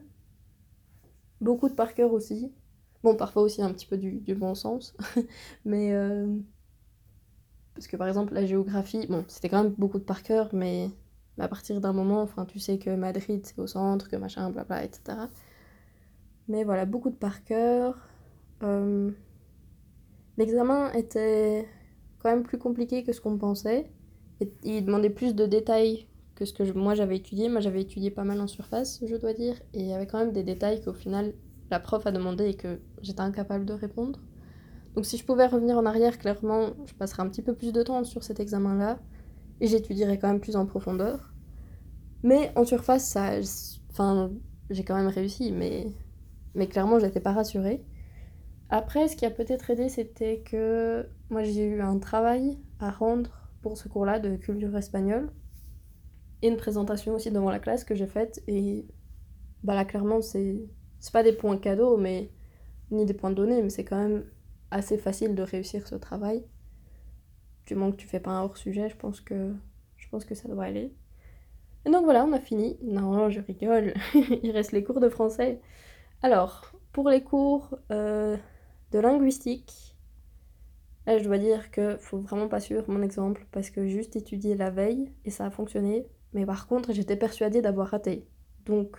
beaucoup 1.40 1.68
de 1.68 1.74
par 1.74 1.94
cœur 1.94 2.12
aussi. 2.12 2.52
Bon, 3.02 3.14
parfois 3.16 3.42
aussi 3.42 3.62
un 3.62 3.72
petit 3.72 3.86
peu 3.86 3.98
du, 3.98 4.20
du 4.20 4.34
bon 4.34 4.54
sens. 4.54 4.94
mais. 5.64 5.92
Euh, 5.92 6.26
parce 7.74 7.86
que 7.86 7.96
par 7.96 8.08
exemple, 8.08 8.34
la 8.34 8.44
géographie, 8.44 9.06
bon, 9.06 9.24
c'était 9.28 9.48
quand 9.48 9.62
même 9.62 9.74
beaucoup 9.78 9.98
de 9.98 10.04
par 10.04 10.22
cœur, 10.22 10.50
mais 10.52 10.90
à 11.38 11.48
partir 11.48 11.80
d'un 11.80 11.92
moment, 11.92 12.22
enfin, 12.22 12.44
tu 12.44 12.58
sais 12.58 12.78
que 12.78 12.94
Madrid 12.94 13.40
c'est 13.44 13.58
au 13.58 13.66
centre, 13.66 14.08
que 14.08 14.16
machin, 14.16 14.50
blabla, 14.50 14.84
etc. 14.84 15.18
Mais 16.48 16.64
voilà, 16.64 16.84
beaucoup 16.84 17.10
de 17.10 17.16
par 17.16 17.44
cœur. 17.44 17.96
Euh, 18.62 19.10
L'examen 20.40 20.90
était 20.92 21.68
quand 22.18 22.30
même 22.30 22.44
plus 22.44 22.56
compliqué 22.56 23.04
que 23.04 23.12
ce 23.12 23.20
qu'on 23.20 23.36
pensait. 23.36 23.90
Et 24.40 24.50
il 24.62 24.86
demandait 24.86 25.10
plus 25.10 25.34
de 25.34 25.44
détails 25.44 26.06
que 26.34 26.46
ce 26.46 26.54
que 26.54 26.62
moi 26.72 26.94
j'avais 26.94 27.16
étudié. 27.16 27.50
Moi 27.50 27.60
j'avais 27.60 27.82
étudié 27.82 28.10
pas 28.10 28.24
mal 28.24 28.40
en 28.40 28.46
surface, 28.46 29.04
je 29.06 29.16
dois 29.16 29.34
dire. 29.34 29.56
Et 29.74 29.80
il 29.80 29.86
y 29.86 29.92
avait 29.92 30.06
quand 30.06 30.16
même 30.16 30.32
des 30.32 30.42
détails 30.42 30.82
qu'au 30.82 30.94
final 30.94 31.34
la 31.70 31.78
prof 31.78 32.06
a 32.06 32.10
demandé 32.10 32.48
et 32.48 32.54
que 32.54 32.80
j'étais 33.02 33.20
incapable 33.20 33.66
de 33.66 33.74
répondre. 33.74 34.18
Donc 34.94 35.04
si 35.04 35.18
je 35.18 35.26
pouvais 35.26 35.44
revenir 35.46 35.76
en 35.76 35.84
arrière, 35.84 36.18
clairement, 36.18 36.70
je 36.86 36.94
passerais 36.94 37.22
un 37.22 37.28
petit 37.28 37.42
peu 37.42 37.52
plus 37.52 37.74
de 37.74 37.82
temps 37.82 38.02
sur 38.04 38.24
cet 38.24 38.40
examen-là. 38.40 38.98
Et 39.60 39.66
j'étudierais 39.66 40.18
quand 40.18 40.28
même 40.28 40.40
plus 40.40 40.56
en 40.56 40.64
profondeur. 40.64 41.34
Mais 42.22 42.50
en 42.56 42.64
surface, 42.64 43.06
ça, 43.06 43.32
enfin, 43.90 44.30
j'ai 44.70 44.84
quand 44.84 44.96
même 44.96 45.08
réussi, 45.08 45.52
mais, 45.52 45.94
mais 46.54 46.66
clairement, 46.66 46.98
j'étais 46.98 47.20
pas 47.20 47.32
rassurée. 47.32 47.84
Après, 48.70 49.08
ce 49.08 49.16
qui 49.16 49.26
a 49.26 49.30
peut-être 49.30 49.70
aidé, 49.70 49.88
c'était 49.88 50.40
que 50.40 51.08
moi 51.28 51.42
j'ai 51.42 51.64
eu 51.64 51.80
un 51.80 51.98
travail 51.98 52.56
à 52.78 52.90
rendre 52.90 53.50
pour 53.62 53.76
ce 53.76 53.88
cours-là 53.88 54.20
de 54.20 54.36
culture 54.36 54.76
espagnole 54.76 55.32
et 56.42 56.48
une 56.48 56.56
présentation 56.56 57.14
aussi 57.14 57.32
devant 57.32 57.50
la 57.50 57.58
classe 57.58 57.84
que 57.84 57.96
j'ai 57.96 58.06
faite. 58.06 58.42
Et 58.46 58.86
bah 59.64 59.74
là, 59.74 59.84
clairement, 59.84 60.20
c'est 60.22 60.68
pas 61.12 61.24
des 61.24 61.32
points 61.32 61.58
cadeaux, 61.58 61.96
mais 61.96 62.30
ni 62.92 63.04
des 63.04 63.14
points 63.14 63.32
donnés, 63.32 63.60
mais 63.60 63.70
c'est 63.70 63.84
quand 63.84 63.98
même 63.98 64.24
assez 64.70 64.98
facile 64.98 65.34
de 65.34 65.42
réussir 65.42 65.88
ce 65.88 65.96
travail. 65.96 66.44
Du 67.66 67.74
moment 67.74 67.90
que 67.90 67.96
tu 67.96 68.06
fais 68.06 68.20
pas 68.20 68.30
un 68.30 68.42
hors 68.42 68.56
sujet, 68.56 68.88
je 68.88 68.96
pense 68.96 69.20
que 69.20 69.52
je 69.96 70.08
pense 70.08 70.24
que 70.24 70.34
ça 70.34 70.48
doit 70.48 70.64
aller. 70.64 70.94
Et 71.84 71.90
donc 71.90 72.04
voilà, 72.04 72.24
on 72.24 72.32
a 72.32 72.40
fini. 72.40 72.78
Non, 72.82 73.30
je 73.30 73.40
rigole. 73.40 73.94
Il 74.42 74.50
reste 74.52 74.72
les 74.72 74.84
cours 74.84 75.00
de 75.00 75.08
français. 75.08 75.60
Alors, 76.22 76.72
pour 76.92 77.08
les 77.08 77.22
cours, 77.22 77.76
euh, 77.90 78.36
de 78.92 78.98
linguistique, 78.98 79.96
là 81.06 81.18
je 81.18 81.24
dois 81.24 81.38
dire 81.38 81.70
que 81.70 81.96
faut 81.98 82.18
vraiment 82.18 82.48
pas 82.48 82.60
suivre 82.60 82.84
mon 82.88 83.02
exemple 83.02 83.46
parce 83.52 83.70
que 83.70 83.86
juste 83.86 84.16
étudié 84.16 84.54
la 84.56 84.70
veille 84.70 85.12
et 85.24 85.30
ça 85.30 85.46
a 85.46 85.50
fonctionné. 85.50 86.06
Mais 86.32 86.46
par 86.46 86.66
contre, 86.68 86.92
j'étais 86.92 87.16
persuadée 87.16 87.60
d'avoir 87.62 87.88
raté. 87.88 88.26
Donc, 88.64 88.96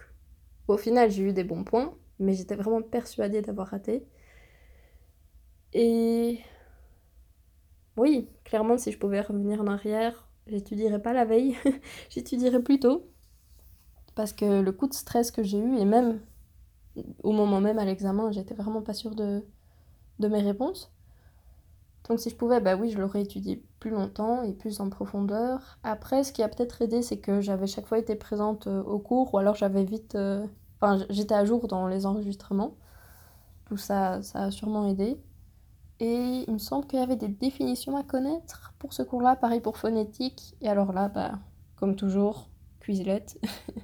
au 0.67 0.77
final, 0.77 1.12
j'ai 1.12 1.23
eu 1.23 1.34
des 1.34 1.43
bons 1.45 1.63
points, 1.63 1.93
mais 2.19 2.34
j'étais 2.34 2.56
vraiment 2.56 2.82
persuadée 2.82 3.41
d'avoir 3.41 3.67
raté. 3.67 4.06
Et 5.73 6.39
oui, 7.97 8.30
clairement, 8.43 8.77
si 8.77 8.91
je 8.91 8.97
pouvais 8.97 9.21
revenir 9.21 9.62
en 9.62 9.67
arrière, 9.67 10.27
j'étudierais 10.47 11.01
pas 11.01 11.13
la 11.13 11.25
veille, 11.25 11.58
j'étudierais 12.10 12.62
plus 12.62 12.80
tôt. 12.80 13.08
Parce 14.15 14.34
que 14.34 14.62
le 14.62 14.71
coup 14.71 14.88
de 14.88 14.93
stress 14.93 15.32
que 15.32 15.43
j'ai 15.43 15.58
eu, 15.60 15.77
et 15.77 15.86
même 15.86 16.21
au 17.23 17.32
moment 17.32 17.62
même 17.62 17.80
à 17.80 17.86
l'examen, 17.86 18.32
j'étais 18.32 18.54
vraiment 18.54 18.82
pas 18.82 18.93
sûre 18.93 19.15
de, 19.15 19.43
de 20.22 20.28
mes 20.30 20.42
réponses. 20.42 20.92
Donc 22.08 22.20
si 22.20 22.30
je 22.30 22.36
pouvais, 22.36 22.60
bah 22.60 22.76
oui, 22.76 22.92
je 22.92 22.98
l'aurais 22.98 23.22
étudié 23.22 23.64
plus 23.80 23.92
longtemps 23.92 24.44
et 24.44 24.54
plus 24.54 24.80
en 24.80 24.90
profondeur. 24.90 25.78
Après, 25.84 26.24
ce 26.24 26.32
qui 26.32 26.44
a 26.44 26.50
peut-être 26.50 26.82
aidé, 26.82 27.02
c'est 27.02 27.18
que 27.20 27.42
j'avais 27.42 27.68
chaque 27.68 27.86
fois 27.86 28.00
été 28.00 28.16
présente 28.16 28.68
euh, 28.68 28.84
au 28.84 29.00
cours, 29.00 29.34
ou 29.34 29.38
alors 29.38 29.56
j'avais 29.56 29.84
vite... 29.84 30.16
Euh, 30.16 30.46
enfin, 30.80 31.06
j'étais 31.10 31.36
à 31.36 31.46
jour 31.46 31.68
dans 31.68 31.88
les 31.88 32.06
enregistrements. 32.06 32.76
Tout 33.66 33.78
ça, 33.78 34.22
ça 34.24 34.44
a 34.44 34.52
sûrement 34.52 34.88
aidé. 34.88 35.18
Et 36.00 36.46
il 36.48 36.54
me 36.54 36.58
semble 36.58 36.88
qu'il 36.88 37.00
y 37.00 37.02
avait 37.02 37.16
des 37.16 37.28
définitions 37.28 37.96
à 37.96 38.04
connaître 38.04 38.74
pour 38.80 38.92
ce 38.92 39.04
cours-là, 39.04 39.36
pareil 39.36 39.62
pour 39.62 39.78
phonétique. 39.78 40.56
Et 40.62 40.68
alors 40.68 40.94
là, 40.94 41.10
bah, 41.10 41.40
comme 41.76 41.96
toujours, 41.96 42.50
Quizlet, 42.84 43.26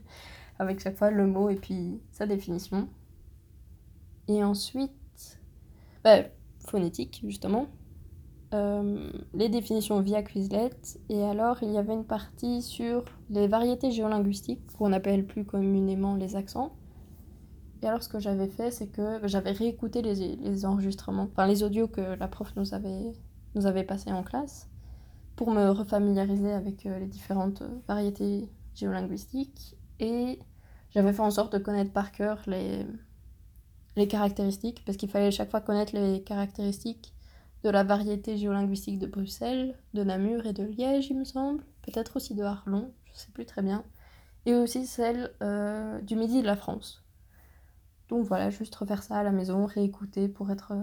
avec 0.60 0.80
chaque 0.80 0.98
fois 0.98 1.12
le 1.12 1.28
mot 1.28 1.50
et 1.50 1.56
puis 1.56 2.02
sa 2.12 2.26
définition. 2.26 2.90
Et 4.28 4.44
ensuite, 4.44 4.92
bah, 6.08 6.24
phonétique, 6.60 7.22
justement. 7.26 7.68
Euh, 8.54 9.12
les 9.34 9.50
définitions 9.50 10.00
via 10.00 10.24
Quizlet. 10.24 10.70
Et 11.10 11.22
alors, 11.22 11.58
il 11.62 11.72
y 11.72 11.78
avait 11.78 11.94
une 11.94 12.06
partie 12.06 12.62
sur 12.62 13.04
les 13.30 13.50
variétés 13.50 13.92
géolinguistiques, 13.92 14.72
qu'on 14.78 14.94
appelle 14.94 15.26
plus 15.26 15.44
communément 15.44 16.16
les 16.16 16.38
accents. 16.38 16.78
Et 17.84 17.88
alors, 17.88 18.02
ce 18.02 18.08
que 18.08 18.20
j'avais 18.20 18.48
fait, 18.48 18.72
c'est 18.72 18.88
que 18.88 19.20
j'avais 19.26 19.52
réécouté 19.52 20.02
les, 20.02 20.66
enregistrements, 20.66 21.28
enfin 21.30 21.46
les 21.46 21.62
audios 21.62 21.90
que 21.90 22.16
la 22.16 22.30
prof 22.30 22.54
nous 22.56 22.74
avait, 22.74 23.12
nous 23.56 23.66
avait 23.66 23.84
passés 23.84 24.14
en 24.14 24.24
classe, 24.24 24.70
pour 25.36 25.52
me 25.52 25.70
refamiliariser 25.72 26.54
avec 26.54 26.86
euh, 26.86 27.00
les 27.00 27.08
différentes 27.08 27.64
variétés 27.86 28.50
géolinguistiques. 28.76 29.76
Et 30.00 30.40
j'avais 30.92 31.12
fait 31.12 31.22
en 31.22 31.32
sorte 31.32 31.52
de 31.52 31.58
connaître 31.58 31.92
par 31.92 32.14
cœur 32.14 32.42
les, 32.48 32.86
les 33.98 34.08
caractéristiques, 34.08 34.84
parce 34.86 34.98
qu'il 34.98 35.10
fallait 35.10 35.32
chaque 35.32 35.52
fois 35.52 35.62
connaître 35.62 35.96
les 35.96 36.24
caractéristiques 36.24 37.14
de 37.64 37.70
la 37.70 37.84
variété 37.84 38.38
géolinguistique 38.38 39.00
de 39.00 39.08
Bruxelles, 39.08 39.76
de 39.94 40.04
Namur 40.04 40.46
et 40.46 40.54
de 40.54 40.64
Liège, 40.64 41.10
il 41.10 41.18
me 41.18 41.26
semble, 41.26 41.64
peut-être 41.82 42.16
aussi 42.16 42.36
de 42.36 42.44
Arlon, 42.44 42.94
je 43.06 43.20
sais 43.20 43.32
plus 43.32 43.46
très 43.46 43.64
bien, 43.64 43.84
et 44.46 44.54
aussi 44.54 44.86
celle 44.86 45.34
euh, 45.42 46.00
du 46.02 46.16
midi 46.16 46.42
de 46.42 46.48
la 46.48 46.56
France. 46.56 47.04
Donc 48.10 48.26
voilà, 48.26 48.50
juste 48.52 48.76
refaire 48.76 49.04
ça 49.04 49.18
à 49.18 49.24
la 49.24 49.32
maison, 49.32 49.66
réécouter 49.66 50.30
pour 50.30 50.52
être, 50.52 50.74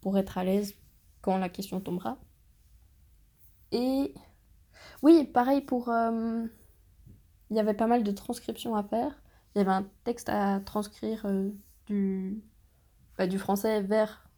pour 0.00 0.18
être 0.18 0.38
à 0.38 0.44
l'aise 0.44 0.74
quand 1.20 1.36
la 1.36 1.48
question 1.48 1.80
tombera. 1.80 2.18
Et 3.70 4.14
oui, 5.02 5.24
pareil 5.24 5.60
pour... 5.60 5.90
Euh, 5.90 6.44
il 7.50 7.56
y 7.56 7.60
avait 7.60 7.74
pas 7.74 7.86
mal 7.86 8.04
de 8.04 8.10
transcriptions 8.12 8.76
à 8.76 8.82
faire 8.82 9.20
il 9.54 9.58
y 9.58 9.60
avait 9.60 9.70
un 9.70 9.86
texte 10.04 10.28
à 10.28 10.60
transcrire 10.60 11.22
euh, 11.26 11.50
du, 11.86 12.42
bah, 13.18 13.26
du 13.26 13.38
français 13.38 13.82
vers 13.82 14.28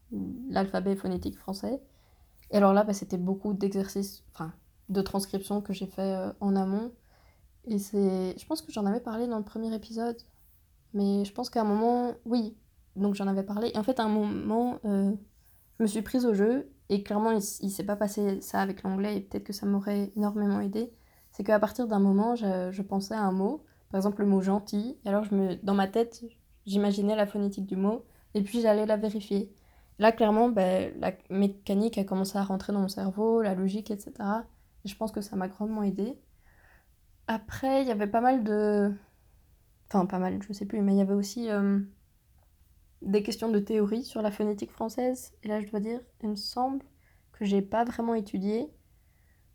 l'alphabet 0.48 0.96
phonétique 0.96 1.37
français. 1.37 1.81
Et 2.51 2.57
alors 2.57 2.72
là, 2.72 2.85
bah, 2.85 2.92
c'était 2.92 3.18
beaucoup 3.18 3.55
d'exercices, 3.55 4.25
enfin, 4.35 4.53
de 4.88 5.01
transcription 5.03 5.61
que 5.61 5.72
j'ai 5.72 5.87
fait 5.87 6.14
euh, 6.16 6.33
en 6.40 6.57
amont. 6.57 6.92
Et 7.64 7.79
c'est. 7.79 8.35
Je 8.38 8.46
pense 8.46 8.62
que 8.62 8.72
j'en 8.72 8.87
avais 8.87 9.01
parlé 9.01 9.27
dans 9.27 9.38
le 9.38 9.44
premier 9.44 9.75
épisode. 9.75 10.16
Mais 10.94 11.25
je 11.25 11.33
pense 11.33 11.48
qu'à 11.51 11.62
un 11.62 11.64
moment, 11.64 12.14
oui, 12.27 12.57
donc 12.96 13.14
j'en 13.14 13.27
avais 13.27 13.42
parlé. 13.42 13.70
Et 13.75 13.79
en 13.79 13.83
fait, 13.83 14.01
à 14.01 14.05
un 14.05 14.09
moment, 14.09 14.79
euh, 14.85 15.12
je 15.79 15.83
me 15.83 15.87
suis 15.88 16.03
prise 16.03 16.27
au 16.27 16.35
jeu. 16.35 16.70
Et 16.88 17.03
clairement, 17.03 17.31
il, 17.31 17.42
il 17.61 17.70
s'est 17.70 17.85
pas 17.85 17.96
passé 17.96 18.40
ça 18.42 18.61
avec 18.61 18.83
l'anglais. 18.83 19.16
Et 19.16 19.20
peut-être 19.20 19.44
que 19.44 19.53
ça 19.53 19.66
m'aurait 19.66 20.12
énormément 20.16 20.61
aidé. 20.61 20.92
C'est 21.31 21.44
qu'à 21.44 21.59
partir 21.59 21.87
d'un 21.87 21.98
moment, 21.98 22.35
je, 22.35 22.70
je, 22.72 22.83
pensais 22.83 23.14
à 23.14 23.22
un 23.22 23.33
mot 23.33 23.64
par 23.92 23.98
exemple 23.98 24.22
le 24.22 24.26
mot 24.26 24.40
gentil, 24.40 24.96
et 25.05 25.09
alors 25.09 25.24
je 25.24 25.35
me, 25.35 25.55
dans 25.57 25.74
ma 25.74 25.87
tête, 25.87 26.24
j'imaginais 26.66 27.14
la 27.14 27.26
phonétique 27.26 27.66
du 27.66 27.76
mot, 27.76 28.05
et 28.35 28.42
puis 28.42 28.62
j'allais 28.62 28.87
la 28.87 28.96
vérifier. 28.96 29.52
Là, 29.98 30.11
clairement, 30.12 30.48
ben, 30.48 30.92
la 30.98 31.12
mécanique 31.31 31.98
a 31.98 32.05
commencé 32.05 32.38
à 32.38 32.42
rentrer 32.42 32.72
dans 32.72 32.81
mon 32.81 32.88
cerveau, 32.88 33.42
la 33.42 33.55
logique, 33.55 33.90
etc. 33.90 34.12
Et 34.85 34.88
je 34.88 34.96
pense 34.96 35.12
que 35.12 35.20
ça 35.20 35.37
m'a 35.37 35.46
grandement 35.46 35.83
aidé. 35.83 36.18
Après, 37.26 37.83
il 37.83 37.88
y 37.88 37.90
avait 37.90 38.07
pas 38.07 38.22
mal 38.22 38.42
de... 38.42 38.92
Enfin, 39.88 40.07
pas 40.07 40.18
mal, 40.18 40.42
je 40.42 40.52
sais 40.55 40.64
plus, 40.64 40.81
mais 40.81 40.94
il 40.94 40.98
y 40.98 41.02
avait 41.02 41.12
aussi 41.14 41.50
euh, 41.50 41.78
des 43.02 43.22
questions 43.22 43.50
de 43.50 43.59
théorie 43.59 44.05
sur 44.05 44.22
la 44.22 44.31
phonétique 44.31 44.72
française. 44.72 45.35
Et 45.42 45.48
là, 45.48 45.61
je 45.61 45.68
dois 45.68 45.81
dire, 45.81 46.00
il 46.22 46.31
me 46.31 46.37
semble 46.37 46.83
que 47.33 47.44
j'ai 47.44 47.61
pas 47.61 47.85
vraiment 47.85 48.14
étudié 48.14 48.70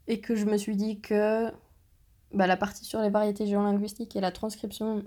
et 0.06 0.22
que 0.22 0.36
je 0.36 0.46
me 0.46 0.58
suis 0.58 0.76
dit 0.76 1.02
que 1.02 1.52
bah, 2.34 2.48
la 2.48 2.58
partie 2.58 2.86
sur 2.86 3.02
les 3.02 3.10
variétés 3.10 3.48
géolinguistiques 3.48 4.16
et 4.16 4.22
la 4.22 4.32
transcription, 4.32 5.04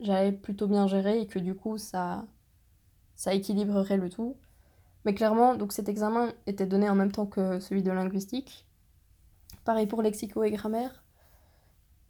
j'avais 0.00 0.32
plutôt 0.32 0.66
bien 0.66 0.86
géré 0.86 1.20
et 1.20 1.26
que 1.26 1.38
du 1.38 1.54
coup, 1.54 1.78
ça, 1.78 2.24
ça 3.14 3.34
équilibrerait 3.34 3.96
le 3.96 4.10
tout. 4.10 4.36
Mais 5.04 5.14
clairement, 5.14 5.54
donc 5.54 5.72
cet 5.72 5.88
examen 5.88 6.32
était 6.46 6.66
donné 6.66 6.88
en 6.90 6.94
même 6.94 7.12
temps 7.12 7.26
que 7.26 7.60
celui 7.60 7.82
de 7.82 7.90
linguistique. 7.90 8.66
Pareil 9.64 9.86
pour 9.86 10.02
lexico 10.02 10.42
et 10.42 10.50
grammaire. 10.50 11.02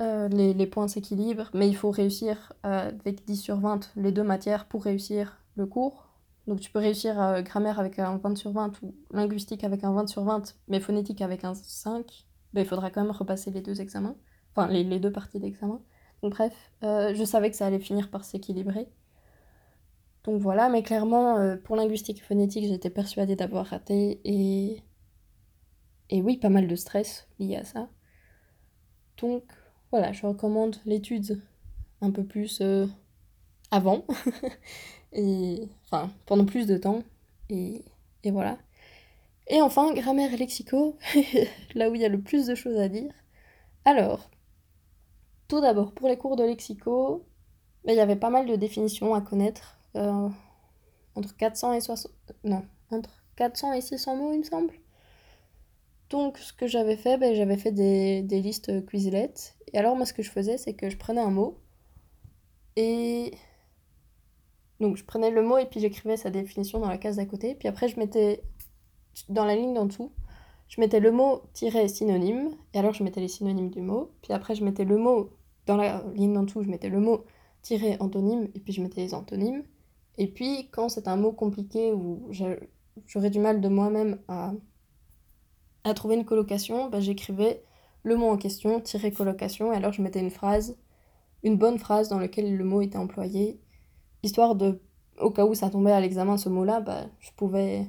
Euh, 0.01 0.29
les, 0.29 0.55
les, 0.55 0.67
points 0.67 0.87
s'équilibrent, 0.87 1.51
mais 1.55 1.69
il 1.69 1.77
faut 1.77 1.91
réussir 1.91 2.53
euh, 2.65 2.91
avec 3.01 3.25
10 3.25 3.37
sur 3.37 3.59
20 3.59 3.91
les 3.97 4.13
deux 4.13 4.23
matières 4.23 4.67
pour 4.67 4.85
réussir 4.85 5.41
le 5.57 5.67
cours. 5.67 6.09
Donc 6.47 6.61
tu 6.61 6.71
peux 6.71 6.79
réussir 6.79 7.21
euh, 7.21 7.43
grammaire 7.43 7.79
avec 7.81 7.99
un 7.99 8.17
20 8.17 8.37
sur 8.37 8.53
20 8.53 8.81
ou 8.83 8.95
linguistique 9.11 9.65
avec 9.65 9.85
un 9.85 9.93
20 9.93 10.07
sur 10.07 10.23
20, 10.23 10.55
mais 10.69 10.81
phonétique 10.81 11.21
avec 11.21 11.45
un 11.45 11.55
5. 11.55 12.27
Ben, 12.55 12.63
il 12.63 12.67
faudra 12.67 12.91
quand 12.91 13.03
même 13.03 13.11
repasser 13.11 13.51
les 13.51 13.61
deux 13.61 13.81
examens, 13.81 14.17
enfin 14.59 14.69
les, 14.73 15.01
deux 15.01 15.13
parties 15.13 15.39
d'examen. 15.39 15.81
Donc 16.23 16.33
bref, 16.33 16.55
je 16.83 17.25
savais 17.25 17.51
que 17.51 17.57
ça 17.57 17.67
allait 17.67 17.79
finir 17.79 18.11
par 18.11 18.25
s'équilibrer. 18.25 18.89
Donc 20.25 20.41
voilà, 20.41 20.69
mais 20.69 20.83
clairement, 20.83 21.57
pour 21.65 21.77
linguistique 21.77 22.19
et 22.19 22.23
phonétique, 22.23 22.67
j'étais 22.67 22.91
persuadée 22.91 23.37
d'avoir 23.37 23.67
raté 23.67 24.21
et... 24.25 24.83
Et 26.11 26.23
oui, 26.23 26.39
pas 26.39 26.49
mal 26.49 26.67
de 26.67 26.75
stress 26.75 27.29
lié 27.39 27.57
à 27.57 27.65
ça. 27.65 27.89
Donc 29.19 29.45
voilà, 29.91 30.13
je 30.13 30.27
recommande 30.27 30.77
l'étude 30.85 31.41
un 32.01 32.11
peu 32.11 32.25
plus 32.25 32.61
euh, 32.61 32.87
avant, 33.71 34.05
et 35.13 35.69
enfin 35.87 36.11
pendant 36.27 36.45
plus 36.45 36.67
de 36.67 36.77
temps, 36.77 37.03
et, 37.49 37.85
et, 38.23 38.31
voilà. 38.31 38.59
Et 39.49 39.63
enfin, 39.63 39.93
grammaire 39.95 40.33
et 40.35 40.37
lexico, 40.37 40.97
là 41.75 41.91
où 41.91 41.95
il 41.95 42.03
y 42.03 42.05
a 42.05 42.09
le 42.09 42.21
plus 42.21 42.47
de 42.47 42.55
choses 42.55 42.79
à 42.79 42.89
dire. 42.89 43.13
Alors, 43.85 44.29
tout 45.49 45.61
d'abord, 45.61 45.93
pour 45.93 46.09
les 46.09 46.19
cours 46.19 46.37
de 46.37 46.45
lexico, 46.45 47.27
ben, 47.85 47.93
il 47.93 47.97
y 47.97 48.01
avait 48.01 48.17
pas 48.17 48.31
mal 48.31 48.47
de 48.47 48.55
définitions 48.55 49.15
à 49.15 49.21
connaître, 49.23 49.79
euh, 49.97 50.29
entre 51.15 51.37
400 51.37 51.73
et 51.73 51.81
60... 51.81 52.13
Non, 52.45 52.65
entre 52.91 53.11
400 53.37 53.73
et 53.73 53.81
600 53.81 54.17
mots, 54.17 54.33
il 54.33 54.41
me 54.41 54.45
semble. 54.45 54.75
Donc, 56.11 56.39
ce 56.39 56.53
que 56.53 56.67
j'avais 56.67 56.97
fait, 56.97 57.19
ben, 57.19 57.35
j'avais 57.35 57.57
fait 57.57 57.73
des, 57.73 58.23
listes 58.23 58.87
Quizlet. 58.87 59.33
Et 59.73 59.79
alors, 59.79 59.97
moi, 59.97 60.07
ce 60.07 60.13
que 60.13 60.23
je 60.23 60.31
faisais, 60.31 60.59
c'est 60.59 60.75
que 60.75 60.91
je 60.91 60.97
prenais 60.97 61.21
un 61.21 61.31
mot. 61.31 61.59
Et. 62.77 63.33
Donc, 64.81 64.97
je 64.97 65.05
prenais 65.05 65.31
le 65.31 65.43
mot 65.43 65.59
et 65.59 65.67
puis 65.67 65.81
j'écrivais 65.81 66.17
sa 66.17 66.31
définition 66.31 66.79
dans 66.79 66.89
la 66.89 66.99
case 66.99 67.17
d'à 67.17 67.27
côté. 67.27 67.55
Puis 67.55 67.69
après, 67.69 67.89
je 67.89 67.99
mettais 67.99 68.43
dans 69.29 69.45
la 69.45 69.57
ligne 69.57 69.75
d'en 69.75 69.87
dessous, 69.87 70.13
je 70.69 70.81
mettais 70.81 71.01
le 71.01 71.11
mot 71.11 71.43
tiré 71.53 71.89
synonyme. 71.89 72.51
Et 72.75 72.79
alors, 72.79 72.93
je 72.95 73.03
mettais 73.03 73.21
les 73.21 73.29
synonymes 73.29 73.71
du 73.71 73.81
mot. 73.81 74.13
Puis 74.23 74.33
après, 74.33 74.55
je 74.55 74.65
mettais 74.65 74.85
le 74.85 74.97
mot 74.97 75.31
dans 75.69 75.77
la 75.77 76.03
ligne 76.15 76.35
d'en 76.35 76.43
dessous, 76.43 76.63
je 76.63 76.69
mettais 76.69 76.89
le 76.89 77.01
mot 77.01 77.25
tiré 77.63 77.97
antonyme. 78.01 78.49
Et 78.55 78.61
puis, 78.61 78.73
je 78.73 78.83
mettais 78.83 79.03
les 79.03 79.15
antonymes. 79.15 79.63
Et 80.17 80.27
puis, 80.27 80.69
quand 80.73 80.89
c'est 80.89 81.07
un 81.07 81.17
mot 81.17 81.33
compliqué 81.33 81.93
ou 81.93 82.29
j'aurais 83.07 83.31
du 83.31 83.39
mal 83.39 83.61
de 83.61 83.69
moi-même 83.69 84.19
à 84.29 85.95
trouver 85.95 86.17
une 86.17 86.25
colocation, 86.25 86.89
bah, 86.91 87.01
j'écrivais 87.01 87.63
le 88.03 88.17
mot 88.17 88.29
en 88.29 88.37
question, 88.37 88.81
tirer 88.81 89.13
colocation, 89.13 89.73
et 89.73 89.77
alors 89.77 89.93
je 89.93 90.03
mettais 90.03 90.21
une 90.21 90.31
phrase, 90.31 90.77
une 91.43 91.57
bonne 91.57 91.79
phrase 91.79 92.09
dans 92.09 92.19
laquelle 92.19 92.57
le 92.57 92.65
mot 92.65 92.81
était 92.81 92.99
employé, 92.99 93.61
histoire 94.23 94.55
de, 94.55 94.81
au 95.21 95.31
cas 95.31 95.45
où 95.45 95.55
ça 95.55 95.71
tombait 95.71 95.93
à 95.93 96.01
l'examen 96.01 96.37
ce 96.37 96.49
mot-là, 96.49 96.81
bah, 96.81 97.07
je 97.21 97.31
pouvais 97.37 97.87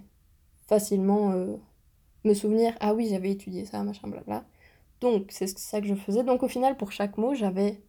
facilement 0.68 1.32
euh, 1.32 1.56
me 2.24 2.34
souvenir, 2.34 2.74
ah 2.80 2.94
oui, 2.94 3.08
j'avais 3.10 3.32
étudié 3.32 3.66
ça, 3.66 3.84
machin, 3.84 4.08
blabla. 4.08 4.46
Donc, 5.02 5.28
c'est 5.30 5.48
ça 5.48 5.82
que 5.82 5.88
je 5.88 5.96
faisais. 5.96 6.24
Donc, 6.24 6.44
au 6.44 6.48
final, 6.48 6.78
pour 6.78 6.92
chaque 6.92 7.18
mot, 7.18 7.34
j'avais 7.34 7.82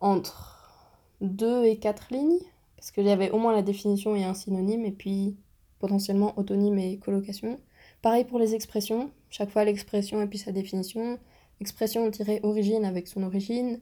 entre 0.00 0.90
deux 1.20 1.64
et 1.64 1.78
quatre 1.78 2.12
lignes, 2.12 2.40
parce 2.76 2.90
que 2.90 3.02
j'avais 3.02 3.30
au 3.30 3.38
moins 3.38 3.52
la 3.52 3.62
définition 3.62 4.16
et 4.16 4.24
un 4.24 4.34
synonyme, 4.34 4.84
et 4.84 4.92
puis 4.92 5.36
potentiellement 5.78 6.38
autonyme 6.38 6.78
et 6.78 6.98
colocation. 6.98 7.60
Pareil 8.02 8.24
pour 8.24 8.38
les 8.38 8.54
expressions, 8.54 9.10
chaque 9.28 9.50
fois 9.50 9.64
l'expression 9.64 10.22
et 10.22 10.26
puis 10.26 10.38
sa 10.38 10.52
définition. 10.52 11.18
Expression 11.60 12.10
tirée 12.10 12.40
origine 12.42 12.84
avec 12.84 13.06
son 13.06 13.22
origine, 13.22 13.80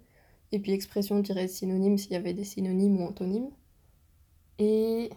et 0.50 0.58
puis 0.58 0.72
expression 0.72 1.22
tirée 1.22 1.48
synonyme 1.48 1.96
s'il 1.98 2.12
y 2.12 2.16
avait 2.16 2.34
des 2.34 2.44
synonymes 2.44 3.00
ou 3.00 3.04
antonymes. 3.04 3.50
Et, 4.58 5.10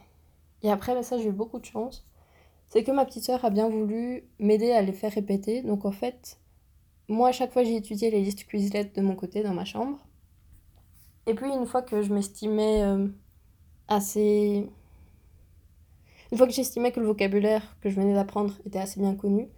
et 0.62 0.72
après, 0.72 1.02
ça, 1.04 1.18
j'ai 1.18 1.30
eu 1.30 1.32
beaucoup 1.32 1.60
de 1.60 1.66
chance. 1.66 2.06
C'est 2.70 2.84
que 2.84 2.92
ma 2.92 3.06
petite 3.06 3.24
sœur 3.24 3.44
a 3.44 3.50
bien 3.50 3.68
voulu 3.68 4.24
m'aider 4.40 4.72
à 4.72 4.82
les 4.82 4.94
faire 4.94 5.12
répéter. 5.12 5.62
Donc 5.62 5.86
en 5.86 5.92
fait, 5.92 6.38
moi, 7.12 7.30
à 7.30 7.32
chaque 7.32 7.52
fois, 7.52 7.64
j'ai 7.64 7.76
étudié 7.76 8.10
les 8.12 8.22
listes 8.22 8.46
Quizlet 8.46 8.86
de 8.86 9.02
mon 9.02 9.16
côté 9.16 9.44
dans 9.44 9.54
ma 9.54 9.66
chambre. 9.66 9.98
Et 11.28 11.34
puis, 11.34 11.50
une 11.52 11.66
fois 11.66 11.82
que 11.82 12.02
je 12.02 12.14
m'estimais 12.14 12.82
euh, 12.84 13.08
assez 13.88 14.68
une 16.32 16.38
fois 16.38 16.48
que 16.48 16.54
j'estimais 16.54 16.94
que 16.94 17.00
le 17.02 17.06
vocabulaire 17.06 17.76
que 17.82 17.90
je 17.90 17.96
venais 17.96 18.14
d'apprendre 18.14 18.54
était 18.66 18.80
assez 18.80 19.02
bien 19.02 19.16
connu, 19.16 19.50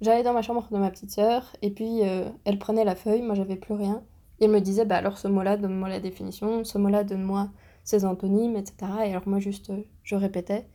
j'allais 0.00 0.22
dans 0.22 0.32
ma 0.32 0.40
chambre 0.40 0.66
de 0.70 0.78
ma 0.78 0.90
petite 0.90 1.10
sœur 1.10 1.54
et 1.60 1.70
puis 1.70 2.00
euh, 2.02 2.24
elle 2.44 2.58
prenait 2.58 2.84
la 2.84 2.94
feuille, 2.94 3.20
moi 3.20 3.34
j'avais 3.34 3.56
plus 3.56 3.74
rien, 3.74 4.02
et 4.40 4.46
elle 4.46 4.50
me 4.50 4.60
disait 4.60 4.86
bah 4.86 4.96
alors 4.96 5.18
ce 5.18 5.28
mot-là 5.28 5.58
donne-moi 5.58 5.90
la 5.90 6.00
définition, 6.00 6.64
ce 6.64 6.78
mot-là 6.78 7.04
donne-moi 7.04 7.50
ses 7.84 8.06
antonymes, 8.06 8.56
etc. 8.56 8.74
Et 9.04 9.10
alors 9.10 9.28
moi 9.28 9.40
juste 9.40 9.70
euh, 9.70 9.82
je 10.04 10.16
répétais. 10.16 10.66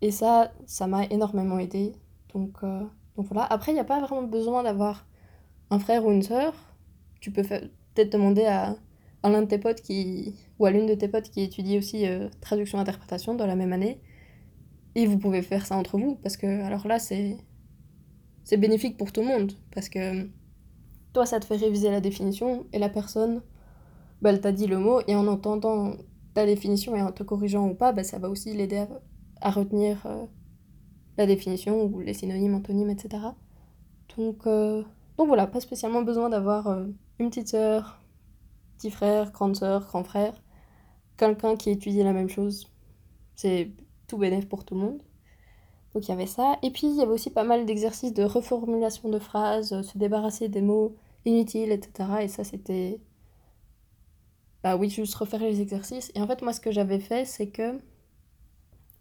Et 0.00 0.12
ça, 0.12 0.52
ça 0.64 0.86
m'a 0.86 1.04
énormément 1.06 1.58
aidé. 1.58 1.92
Donc, 2.32 2.62
donc 3.16 3.26
voilà. 3.26 3.44
Après, 3.50 3.70
il 3.70 3.74
n'y 3.74 3.80
a 3.80 3.84
pas 3.84 4.00
vraiment 4.00 4.22
besoin 4.22 4.62
d'avoir 4.62 5.04
un 5.70 5.78
frère 5.78 6.04
ou 6.04 6.12
une 6.12 6.22
sœur. 6.22 6.54
Tu 7.20 7.30
peux 7.30 7.42
peut-être 7.42 8.12
demander 8.12 8.44
à, 8.44 8.76
à 9.22 9.30
l'un 9.30 9.42
de 9.42 9.46
tes 9.46 9.58
potes 9.58 9.82
qui, 9.82 10.34
ou 10.58 10.66
à 10.66 10.70
l'une 10.70 10.86
de 10.86 10.94
tes 10.94 11.08
potes 11.08 11.30
qui 11.30 11.42
étudie 11.42 11.78
aussi 11.78 12.04
traduction-interprétation 12.40 13.34
dans 13.34 13.46
la 13.46 13.56
même 13.56 13.72
année 13.72 14.00
et 14.94 15.06
vous 15.06 15.18
pouvez 15.18 15.42
faire 15.42 15.66
ça 15.66 15.76
entre 15.76 15.98
vous, 15.98 16.16
parce 16.16 16.36
que 16.36 16.62
alors 16.62 16.86
là, 16.86 16.98
c'est 16.98 17.36
c'est 18.44 18.56
bénéfique 18.56 18.96
pour 18.96 19.12
tout 19.12 19.20
le 19.20 19.28
monde, 19.28 19.52
parce 19.72 19.88
que 19.88 20.28
toi, 21.12 21.26
ça 21.26 21.38
te 21.40 21.44
fait 21.44 21.56
réviser 21.56 21.90
la 21.90 22.00
définition, 22.00 22.66
et 22.72 22.78
la 22.78 22.88
personne, 22.88 23.42
bah, 24.22 24.30
elle 24.30 24.40
t'a 24.40 24.52
dit 24.52 24.66
le 24.66 24.78
mot, 24.78 25.00
et 25.06 25.14
en 25.14 25.26
entendant 25.26 25.94
ta 26.34 26.46
définition 26.46 26.96
et 26.96 27.02
en 27.02 27.12
te 27.12 27.22
corrigeant 27.22 27.68
ou 27.68 27.74
pas, 27.74 27.92
bah, 27.92 28.04
ça 28.04 28.18
va 28.18 28.28
aussi 28.28 28.54
l'aider 28.54 28.84
à, 29.40 29.50
retenir 29.50 30.04
euh, 30.06 30.24
la 31.18 31.26
définition, 31.26 31.84
ou 31.84 32.00
les 32.00 32.14
synonymes, 32.14 32.54
antonymes, 32.54 32.90
etc. 32.90 33.22
Donc, 34.16 34.46
euh, 34.46 34.82
donc 35.18 35.28
voilà, 35.28 35.46
pas 35.46 35.60
spécialement 35.60 36.02
besoin 36.02 36.30
d'avoir 36.30 36.68
euh, 36.68 36.86
une 37.18 37.30
petite 37.30 37.48
sœur, 37.48 38.00
petit 38.76 38.90
frère, 38.90 39.32
grande 39.32 39.56
sœur, 39.56 39.86
grand 39.86 40.04
frère, 40.04 40.34
quelqu'un 41.16 41.56
qui 41.56 41.70
étudie 41.70 42.02
la 42.02 42.12
même 42.12 42.28
chose. 42.28 42.68
C'est 43.36 43.72
tout 44.08 44.18
bénéf 44.18 44.48
pour 44.48 44.64
tout 44.64 44.74
le 44.74 44.80
monde. 44.80 45.02
Donc 45.94 46.06
il 46.06 46.10
y 46.10 46.12
avait 46.12 46.26
ça. 46.26 46.58
Et 46.62 46.70
puis 46.70 46.86
il 46.86 46.96
y 46.96 47.02
avait 47.02 47.12
aussi 47.12 47.30
pas 47.30 47.44
mal 47.44 47.66
d'exercices 47.66 48.14
de 48.14 48.24
reformulation 48.24 49.08
de 49.08 49.18
phrases, 49.18 49.72
euh, 49.72 49.82
se 49.82 49.98
débarrasser 49.98 50.48
des 50.48 50.62
mots 50.62 50.96
inutiles, 51.24 51.72
etc. 51.72 52.08
Et 52.22 52.28
ça 52.28 52.44
c'était... 52.44 53.00
Bah 54.62 54.76
oui, 54.76 54.90
juste 54.90 55.14
refaire 55.14 55.40
les 55.40 55.60
exercices. 55.60 56.12
Et 56.14 56.20
en 56.22 56.26
fait 56.26 56.42
moi 56.42 56.52
ce 56.52 56.60
que 56.60 56.70
j'avais 56.70 57.00
fait 57.00 57.24
c'est 57.24 57.48
que 57.50 57.78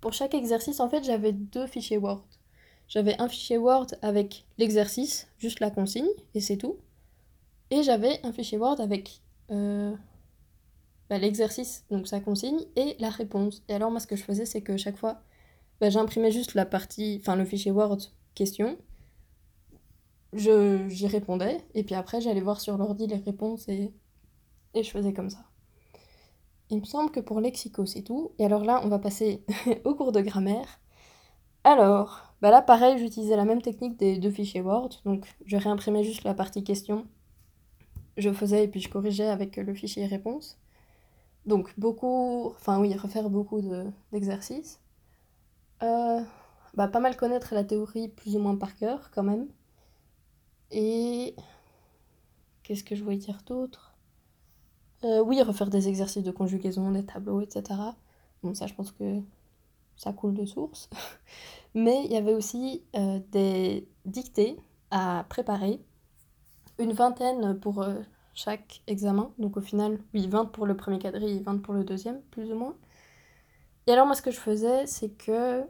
pour 0.01 0.13
chaque 0.13 0.33
exercice 0.33 0.79
en 0.79 0.89
fait 0.89 1.03
j'avais 1.03 1.33
deux 1.33 1.67
fichiers 1.67 1.97
Word. 1.97 2.25
J'avais 2.89 3.19
un 3.21 3.29
fichier 3.29 3.59
Word 3.59 3.87
avec 4.01 4.45
l'exercice, 4.57 5.27
juste 5.37 5.59
la 5.59 5.69
consigne, 5.69 6.09
et 6.33 6.41
c'est 6.41 6.57
tout. 6.57 6.77
Et 7.69 7.83
j'avais 7.83 8.19
un 8.25 8.33
fichier 8.33 8.57
Word 8.57 8.81
avec 8.81 9.21
euh, 9.51 9.95
bah, 11.07 11.19
l'exercice, 11.19 11.85
donc 11.91 12.07
sa 12.07 12.19
consigne, 12.19 12.65
et 12.75 12.95
la 12.99 13.11
réponse. 13.11 13.61
Et 13.69 13.75
alors 13.75 13.91
moi 13.91 13.99
ce 13.99 14.07
que 14.07 14.15
je 14.15 14.23
faisais 14.23 14.47
c'est 14.47 14.61
que 14.61 14.75
chaque 14.75 14.97
fois, 14.97 15.21
bah, 15.79 15.91
j'imprimais 15.91 16.31
juste 16.31 16.55
la 16.55 16.65
partie, 16.65 17.19
enfin 17.21 17.35
le 17.35 17.45
fichier 17.45 17.71
Word 17.71 17.99
question, 18.33 18.75
je, 20.33 20.87
j'y 20.89 21.05
répondais, 21.05 21.63
et 21.75 21.83
puis 21.83 21.93
après 21.93 22.21
j'allais 22.21 22.41
voir 22.41 22.59
sur 22.59 22.75
l'ordi 22.75 23.05
les 23.05 23.17
réponses 23.17 23.67
et, 23.67 23.93
et 24.73 24.81
je 24.83 24.89
faisais 24.89 25.13
comme 25.13 25.29
ça. 25.29 25.45
Il 26.71 26.79
me 26.79 26.85
semble 26.85 27.11
que 27.11 27.19
pour 27.19 27.39
lexico 27.39 27.85
c'est 27.85 28.01
tout, 28.01 28.31
et 28.39 28.45
alors 28.45 28.65
là 28.65 28.81
on 28.83 28.87
va 28.87 28.97
passer 28.97 29.43
au 29.85 29.93
cours 29.93 30.11
de 30.11 30.21
grammaire. 30.21 30.79
Alors, 31.63 32.28
bah 32.41 32.51
là 32.51 32.61
pareil 32.61 32.97
j'utilisais 32.97 33.35
la 33.35 33.45
même 33.45 33.61
technique 33.61 33.97
des 33.97 34.17
deux 34.17 34.31
fichiers 34.31 34.61
Word, 34.61 34.89
donc 35.05 35.27
je 35.45 35.57
réimprimais 35.57 36.03
juste 36.03 36.23
la 36.23 36.33
partie 36.33 36.63
question 36.63 37.05
je 38.19 38.31
faisais 38.31 38.65
et 38.65 38.67
puis 38.67 38.79
je 38.79 38.89
corrigeais 38.89 39.27
avec 39.27 39.57
le 39.57 39.73
fichier 39.73 40.05
réponse. 40.05 40.57
Donc 41.45 41.73
beaucoup, 41.77 42.47
enfin 42.55 42.79
oui, 42.79 42.95
refaire 42.95 43.29
beaucoup 43.29 43.61
d'exercices. 44.11 44.79
Euh, 45.83 46.21
bah, 46.73 46.87
pas 46.87 46.99
mal 46.99 47.15
connaître 47.15 47.53
la 47.53 47.63
théorie 47.63 48.09
plus 48.09 48.35
ou 48.35 48.39
moins 48.39 48.55
par 48.55 48.75
cœur 48.75 49.09
quand 49.11 49.23
même. 49.23 49.47
Et 50.71 51.35
qu'est-ce 52.63 52.83
que 52.83 52.95
je 52.95 53.03
voulais 53.03 53.17
dire 53.17 53.39
d'autre? 53.45 53.95
Euh, 55.03 55.21
Oui, 55.23 55.41
refaire 55.41 55.69
des 55.69 55.87
exercices 55.87 56.23
de 56.23 56.31
conjugaison, 56.31 56.91
des 56.91 57.05
tableaux, 57.05 57.41
etc. 57.41 57.63
Bon, 58.43 58.53
ça 58.53 58.67
je 58.67 58.73
pense 58.73 58.91
que 58.91 59.21
ça 59.99 60.13
coule 60.13 60.33
de 60.33 60.45
source. 60.45 60.89
Mais 61.75 62.03
il 62.05 62.11
y 62.11 62.17
avait 62.17 62.33
aussi 62.33 62.83
euh, 62.95 63.19
des 63.31 63.87
dictées 64.05 64.57
à 64.89 65.25
préparer, 65.29 65.79
une 66.79 66.93
vingtaine 66.93 67.59
pour 67.59 67.83
euh, 67.83 67.99
chaque 68.33 68.81
examen. 68.87 69.31
Donc 69.37 69.57
au 69.57 69.61
final, 69.61 69.99
oui, 70.13 70.27
20 70.27 70.45
pour 70.45 70.65
le 70.65 70.75
premier 70.75 70.97
quadrille 70.97 71.37
et 71.37 71.41
20 71.41 71.61
pour 71.61 71.73
le 71.73 71.83
deuxième, 71.83 72.21
plus 72.31 72.51
ou 72.51 72.55
moins. 72.55 72.75
Et 73.85 73.91
alors 73.91 74.07
moi 74.07 74.15
ce 74.15 74.21
que 74.21 74.31
je 74.31 74.39
faisais, 74.39 74.87
c'est 74.87 75.09
que 75.09 75.63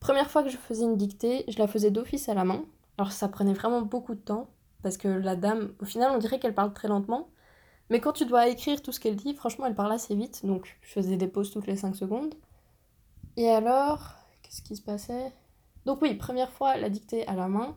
première 0.00 0.30
fois 0.30 0.42
que 0.42 0.50
je 0.50 0.56
faisais 0.56 0.84
une 0.84 0.96
dictée, 0.96 1.44
je 1.48 1.58
la 1.58 1.68
faisais 1.68 1.90
d'office 1.90 2.28
à 2.28 2.34
la 2.34 2.44
main. 2.44 2.64
Alors 2.98 3.12
ça 3.12 3.28
prenait 3.28 3.54
vraiment 3.54 3.82
beaucoup 3.82 4.14
de 4.14 4.20
temps, 4.20 4.50
parce 4.82 4.96
que 4.96 5.08
la 5.08 5.36
dame, 5.36 5.72
au 5.80 5.84
final, 5.84 6.10
on 6.12 6.18
dirait 6.18 6.40
qu'elle 6.40 6.54
parle 6.54 6.72
très 6.74 6.88
lentement. 6.88 7.28
Mais 7.90 8.00
quand 8.00 8.12
tu 8.12 8.26
dois 8.26 8.48
écrire 8.48 8.82
tout 8.82 8.92
ce 8.92 9.00
qu'elle 9.00 9.16
dit, 9.16 9.34
franchement, 9.34 9.66
elle 9.66 9.74
parle 9.74 9.92
assez 9.92 10.14
vite. 10.14 10.44
Donc 10.44 10.78
je 10.82 10.92
faisais 10.92 11.16
des 11.16 11.28
pauses 11.28 11.52
toutes 11.52 11.66
les 11.66 11.76
5 11.76 11.94
secondes. 11.94 12.34
Et 13.36 13.48
alors, 13.48 14.14
qu'est-ce 14.42 14.62
qui 14.62 14.76
se 14.76 14.82
passait? 14.82 15.32
Donc 15.86 16.02
oui, 16.02 16.14
première 16.14 16.52
fois, 16.52 16.76
la 16.76 16.90
dictée 16.90 17.26
à 17.26 17.34
la 17.34 17.48
main. 17.48 17.76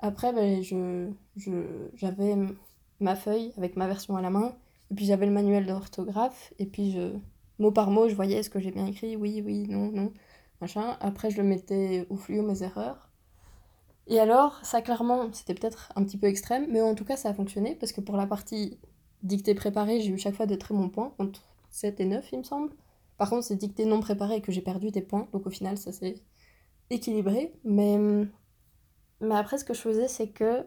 Après, 0.00 0.32
ben, 0.32 0.62
je, 0.62 1.10
j'avais 1.94 2.34
ma 3.00 3.16
feuille 3.16 3.52
avec 3.56 3.76
ma 3.76 3.86
version 3.86 4.16
à 4.16 4.22
la 4.22 4.30
main. 4.30 4.56
Et 4.90 4.94
puis 4.94 5.04
j'avais 5.06 5.26
le 5.26 5.32
manuel 5.32 5.66
d'orthographe. 5.66 6.52
Et 6.58 6.66
puis, 6.66 6.92
je, 6.92 7.12
mot 7.58 7.70
par 7.70 7.90
mot, 7.90 8.08
je 8.08 8.14
voyais 8.14 8.42
ce 8.42 8.50
que 8.50 8.60
j'ai 8.60 8.70
bien 8.70 8.86
écrit. 8.86 9.16
Oui, 9.16 9.42
oui, 9.44 9.66
non, 9.68 9.90
non. 9.92 10.12
Machin. 10.60 10.96
Après, 11.00 11.30
je 11.30 11.38
le 11.38 11.44
mettais 11.44 12.06
au 12.10 12.16
fluo, 12.16 12.42
mes 12.42 12.62
erreurs. 12.62 13.10
Et 14.08 14.20
alors, 14.20 14.64
ça 14.64 14.82
clairement, 14.82 15.32
c'était 15.32 15.54
peut-être 15.54 15.92
un 15.96 16.04
petit 16.04 16.18
peu 16.18 16.26
extrême. 16.26 16.66
Mais 16.70 16.80
en 16.80 16.94
tout 16.94 17.04
cas, 17.04 17.16
ça 17.16 17.30
a 17.30 17.34
fonctionné. 17.34 17.74
Parce 17.74 17.92
que 17.92 18.00
pour 18.00 18.16
la 18.16 18.26
partie 18.26 18.78
dictée 19.22 19.54
préparée, 19.54 20.00
j'ai 20.00 20.10
eu 20.10 20.18
chaque 20.18 20.34
fois 20.34 20.46
de 20.46 20.56
très 20.56 20.74
bons 20.74 20.88
points. 20.88 21.14
Entre 21.18 21.42
7 21.70 22.00
et 22.00 22.04
9, 22.06 22.28
il 22.32 22.38
me 22.38 22.44
semble. 22.44 22.72
Par 23.18 23.30
contre, 23.30 23.44
c'est 23.44 23.56
dictée 23.56 23.84
non 23.84 24.00
préparée 24.00 24.40
que 24.42 24.52
j'ai 24.52 24.60
perdu 24.60 24.90
des 24.90 25.02
points. 25.02 25.28
Donc 25.32 25.46
au 25.46 25.50
final, 25.50 25.78
ça 25.78 25.92
s'est 25.92 26.22
équilibré. 26.90 27.52
Mais, 27.64 27.98
après, 29.30 29.58
ce 29.58 29.64
que 29.64 29.74
je 29.74 29.80
faisais, 29.80 30.08
c'est 30.08 30.28
que. 30.28 30.66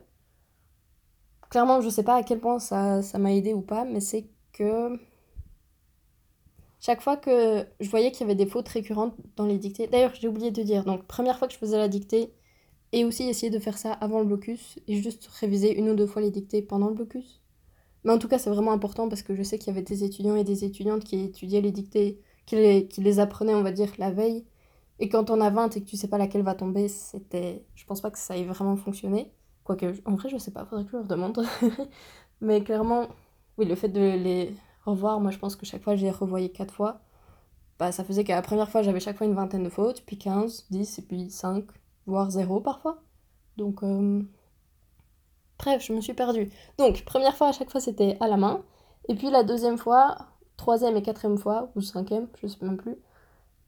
Clairement, 1.49 1.81
je 1.81 1.89
sais 1.89 2.03
pas 2.03 2.15
à 2.15 2.23
quel 2.23 2.39
point 2.39 2.59
ça, 2.59 3.01
ça 3.01 3.17
m'a 3.17 3.33
aidé 3.33 3.53
ou 3.53 3.61
pas, 3.61 3.85
mais 3.85 3.99
c'est 3.99 4.29
que. 4.53 4.99
Chaque 6.79 7.01
fois 7.01 7.17
que 7.17 7.65
je 7.79 7.89
voyais 7.89 8.11
qu'il 8.11 8.21
y 8.21 8.23
avait 8.23 8.35
des 8.35 8.45
fautes 8.45 8.69
récurrentes 8.69 9.15
dans 9.35 9.45
les 9.45 9.57
dictées. 9.57 9.87
D'ailleurs, 9.87 10.13
j'ai 10.15 10.27
oublié 10.27 10.51
de 10.51 10.63
dire. 10.63 10.85
Donc, 10.85 11.05
première 11.05 11.37
fois 11.37 11.47
que 11.47 11.53
je 11.53 11.59
faisais 11.59 11.77
la 11.77 11.89
dictée, 11.89 12.33
et 12.91 13.05
aussi 13.05 13.23
essayer 13.23 13.51
de 13.51 13.59
faire 13.59 13.77
ça 13.77 13.93
avant 13.93 14.19
le 14.19 14.25
blocus, 14.25 14.79
et 14.87 15.01
juste 15.01 15.27
réviser 15.27 15.77
une 15.77 15.89
ou 15.89 15.95
deux 15.95 16.07
fois 16.07 16.21
les 16.21 16.31
dictées 16.31 16.61
pendant 16.61 16.87
le 16.87 16.95
blocus. 16.95 17.41
Mais 18.03 18.11
en 18.13 18.17
tout 18.17 18.27
cas, 18.27 18.39
c'est 18.39 18.49
vraiment 18.49 18.71
important 18.71 19.09
parce 19.09 19.23
que 19.23 19.35
je 19.35 19.43
sais 19.43 19.59
qu'il 19.59 19.67
y 19.67 19.71
avait 19.71 19.83
des 19.83 20.03
étudiants 20.03 20.35
et 20.35 20.43
des 20.43 20.63
étudiantes 20.63 21.03
qui 21.03 21.19
étudiaient 21.19 21.61
les 21.61 21.71
dictées 21.71 22.21
qui 22.49 22.55
les, 22.55 22.87
qui 22.87 23.19
apprenait, 23.19 23.53
on 23.53 23.61
va 23.61 23.71
dire, 23.71 23.91
la 23.99 24.11
veille. 24.11 24.45
Et 24.99 25.07
quand 25.07 25.29
on 25.29 25.39
a 25.39 25.49
20 25.49 25.77
et 25.77 25.81
que 25.83 25.87
tu 25.87 25.97
sais 25.97 26.07
pas 26.07 26.17
laquelle 26.17 26.41
va 26.41 26.55
tomber, 26.55 26.87
c'était. 26.87 27.63
Je 27.75 27.85
pense 27.85 28.01
pas 28.01 28.11
que 28.11 28.17
ça 28.17 28.35
ait 28.37 28.43
vraiment 28.43 28.75
fonctionné. 28.75 29.31
Quoique, 29.63 29.85
en 30.05 30.15
vrai, 30.15 30.29
je 30.29 30.37
sais 30.37 30.51
pas, 30.51 30.65
faudrait 30.65 30.85
que 30.85 30.91
je 30.91 30.97
leur 30.97 31.07
demande. 31.07 31.45
Mais 32.41 32.63
clairement, 32.63 33.07
oui, 33.57 33.65
le 33.65 33.75
fait 33.75 33.89
de 33.89 33.99
les 33.99 34.55
revoir, 34.85 35.19
moi 35.19 35.31
je 35.31 35.37
pense 35.37 35.55
que 35.55 35.65
chaque 35.65 35.83
fois, 35.83 35.95
les 35.95 36.11
revoyais 36.11 36.49
4 36.49 36.73
fois. 36.73 37.01
Bah, 37.77 37.91
ça 37.91 38.03
faisait 38.03 38.23
qu'à 38.23 38.35
la 38.35 38.41
première 38.41 38.69
fois, 38.69 38.81
j'avais 38.81 38.99
chaque 38.99 39.17
fois 39.17 39.27
une 39.27 39.35
vingtaine 39.35 39.63
de 39.63 39.69
fautes, 39.69 40.03
puis 40.05 40.17
15, 40.17 40.67
10, 40.71 40.99
et 40.99 41.01
puis 41.03 41.29
5, 41.29 41.65
voire 42.07 42.31
0 42.31 42.61
parfois. 42.61 43.01
Donc, 43.57 43.83
euh... 43.83 44.21
bref, 45.59 45.83
je 45.85 45.93
me 45.93 46.01
suis 46.01 46.13
perdue. 46.13 46.49
Donc, 46.77 47.05
première 47.05 47.35
fois, 47.37 47.49
à 47.49 47.51
chaque 47.51 47.69
fois, 47.69 47.81
c'était 47.81 48.17
à 48.19 48.27
la 48.27 48.37
main. 48.37 48.63
Et 49.07 49.15
puis 49.15 49.29
la 49.29 49.43
deuxième 49.43 49.77
fois, 49.77 50.17
troisième 50.59 50.97
et 50.97 51.01
quatrième 51.01 51.37
fois, 51.37 51.71
ou 51.75 51.81
cinquième, 51.81 52.27
je 52.41 52.47
sais 52.47 52.57
même 52.61 52.77
plus, 52.77 52.97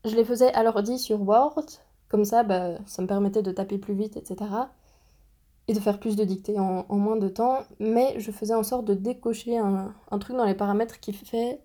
je 0.04 0.14
les 0.16 0.26
faisais 0.26 0.54
à 0.54 0.62
l'ordi 0.62 1.00
sur 1.00 1.22
Word, 1.22 1.66
comme 2.10 2.26
ça, 2.26 2.44
bah, 2.44 2.78
ça 2.86 3.02
me 3.02 3.08
permettait 3.08 3.42
de 3.42 3.52
taper 3.52 3.78
plus 3.78 3.94
vite, 3.94 4.18
etc. 4.18 4.36
Et 5.68 5.74
de 5.74 5.80
faire 5.80 6.00
plus 6.00 6.18
de 6.18 6.26
dictées 6.26 6.60
en, 6.60 6.86
moins 6.90 7.16
de 7.16 7.30
temps, 7.30 7.60
mais 7.80 8.20
je 8.20 8.32
faisais 8.32 8.54
en 8.54 8.64
sorte 8.64 8.84
de 8.86 8.94
décocher 8.94 9.58
un, 9.58 9.94
un, 10.12 10.20
truc 10.20 10.36
dans 10.36 10.44
les 10.46 10.54
paramètres 10.54 11.00
qui 11.00 11.14
fait 11.14 11.62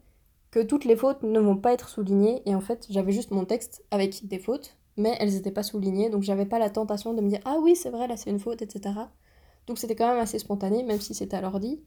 que 0.53 0.61
toutes 0.61 0.85
les 0.85 0.95
fautes 0.95 1.23
ne 1.25 1.41
vont 1.41 1.57
pas 1.57 1.73
être 1.73 1.89
soulignées, 1.89 2.43
et 2.47 2.55
en 2.55 2.61
fait, 2.61 2.87
j'avais 2.89 3.13
juste 3.13 3.33
mon 3.33 3.45
texte 3.45 3.85
avec 3.91 4.29
des 4.29 4.39
fautes, 4.39 4.77
mais 4.97 5.17
elles 5.19 5.33
n'étaient 5.33 5.51
pas 5.51 5.65
soulignées, 5.65 6.09
donc 6.09 6.23
j'avais 6.23 6.47
pas 6.47 6.61
la 6.61 6.71
tentation 6.71 7.15
de 7.15 7.21
me 7.21 7.29
dire 7.29 7.41
ah 7.45 7.57
oui, 7.61 7.75
c'est 7.75 7.91
vrai, 7.91 8.07
là 8.07 8.17
c'est 8.17 8.31
une 8.31 8.39
faute, 8.39 8.63
etc. 8.63 8.95
Donc 9.67 9.79
c'était 9.79 9.97
quand 9.97 10.09
même 10.09 10.21
assez 10.23 10.39
spontané, 10.39 10.85
même 10.85 11.01
si 11.01 11.15
c'était 11.15 11.37
à 11.37 11.41
l'ordi. 11.41 11.81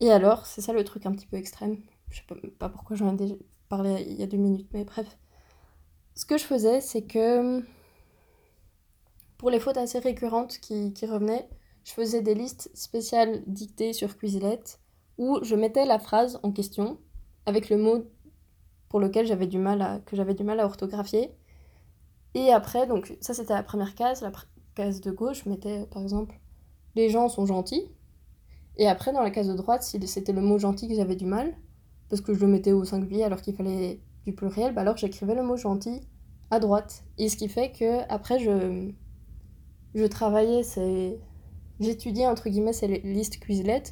Et 0.00 0.10
alors, 0.10 0.46
c'est 0.46 0.62
ça 0.62 0.72
le 0.72 0.82
truc 0.84 1.04
un 1.04 1.12
petit 1.12 1.26
peu 1.26 1.36
extrême, 1.36 1.76
je 2.10 2.18
sais 2.18 2.50
pas, 2.58 2.68
pourquoi 2.68 2.96
j'en 2.96 3.16
ai 3.16 3.38
parlé 3.68 4.04
il 4.06 4.14
y 4.14 4.22
a 4.22 4.26
deux 4.26 4.36
minutes, 4.36 4.68
mais 4.72 4.84
bref. 4.84 5.18
Ce 6.14 6.26
que 6.26 6.38
je 6.38 6.44
faisais, 6.44 6.80
c'est 6.80 7.02
que 7.02 7.62
pour 9.38 9.50
les 9.50 9.60
fautes 9.60 9.76
assez 9.76 9.98
récurrentes 9.98 10.58
qui, 10.58 10.92
qui, 10.92 11.06
revenaient, 11.06 11.48
je 11.84 11.92
faisais 11.92 12.20
des 12.20 12.34
listes 12.34 12.70
spéciales 12.74 13.42
dictées 13.46 13.92
sur 13.92 14.18
Quizlet 14.18 14.60
où 15.18 15.38
je 15.42 15.54
mettais 15.54 15.86
la 15.86 15.98
phrase 15.98 16.38
en 16.42 16.52
question 16.52 16.98
avec 17.46 17.70
le 17.70 17.78
mot 17.78 18.04
pour 18.88 19.00
lequel 19.00 19.26
j'avais 19.26 19.46
du 19.46 19.58
mal 19.58 19.80
à, 19.80 20.00
que 20.00 20.16
j'avais 20.16 20.34
du 20.34 20.44
mal 20.44 20.60
à 20.60 20.66
orthographier. 20.66 21.30
Et 22.34 22.52
après, 22.52 22.86
donc 22.86 23.16
ça 23.20 23.34
c'était 23.34 23.54
la 23.54 23.62
première 23.62 23.94
case, 23.94 24.20
la 24.20 24.32
case 24.74 25.00
de 25.00 25.10
gauche, 25.10 25.44
je 25.44 25.48
mettais 25.48 25.86
par 25.86 26.02
exemple 26.02 26.38
les 26.96 27.08
gens 27.08 27.28
sont 27.28 27.46
gentils. 27.46 27.88
Et 28.76 28.86
après, 28.88 29.12
dans 29.12 29.22
la 29.22 29.30
case 29.30 29.48
de 29.48 29.54
droite, 29.54 29.82
si 29.82 30.00
c'était 30.06 30.32
le 30.32 30.40
mot 30.40 30.58
gentil 30.58 30.88
que 30.88 30.94
j'avais 30.94 31.16
du 31.16 31.26
mal, 31.26 31.56
parce 32.10 32.20
que 32.20 32.34
je 32.34 32.40
le 32.40 32.48
mettais 32.48 32.72
au 32.72 32.84
singulier 32.84 33.22
alors 33.22 33.40
qu'il 33.40 33.54
fallait 33.54 34.00
du 34.26 34.34
pluriel, 34.34 34.74
bah 34.74 34.82
alors 34.82 34.96
j'écrivais 34.96 35.34
le 35.34 35.42
mot 35.42 35.56
gentil 35.56 36.00
à 36.50 36.60
droite. 36.60 37.04
Et 37.16 37.28
ce 37.28 37.36
qui 37.36 37.48
fait 37.48 37.72
que 37.72 38.00
après 38.12 38.38
je, 38.38 38.90
je 39.94 40.04
travaillais, 40.04 40.62
c'est... 40.62 41.18
j'étudiais 41.78 42.26
entre 42.26 42.50
guillemets 42.50 42.72
ces 42.72 42.88
listes 42.98 43.38
Quizlet, 43.38 43.84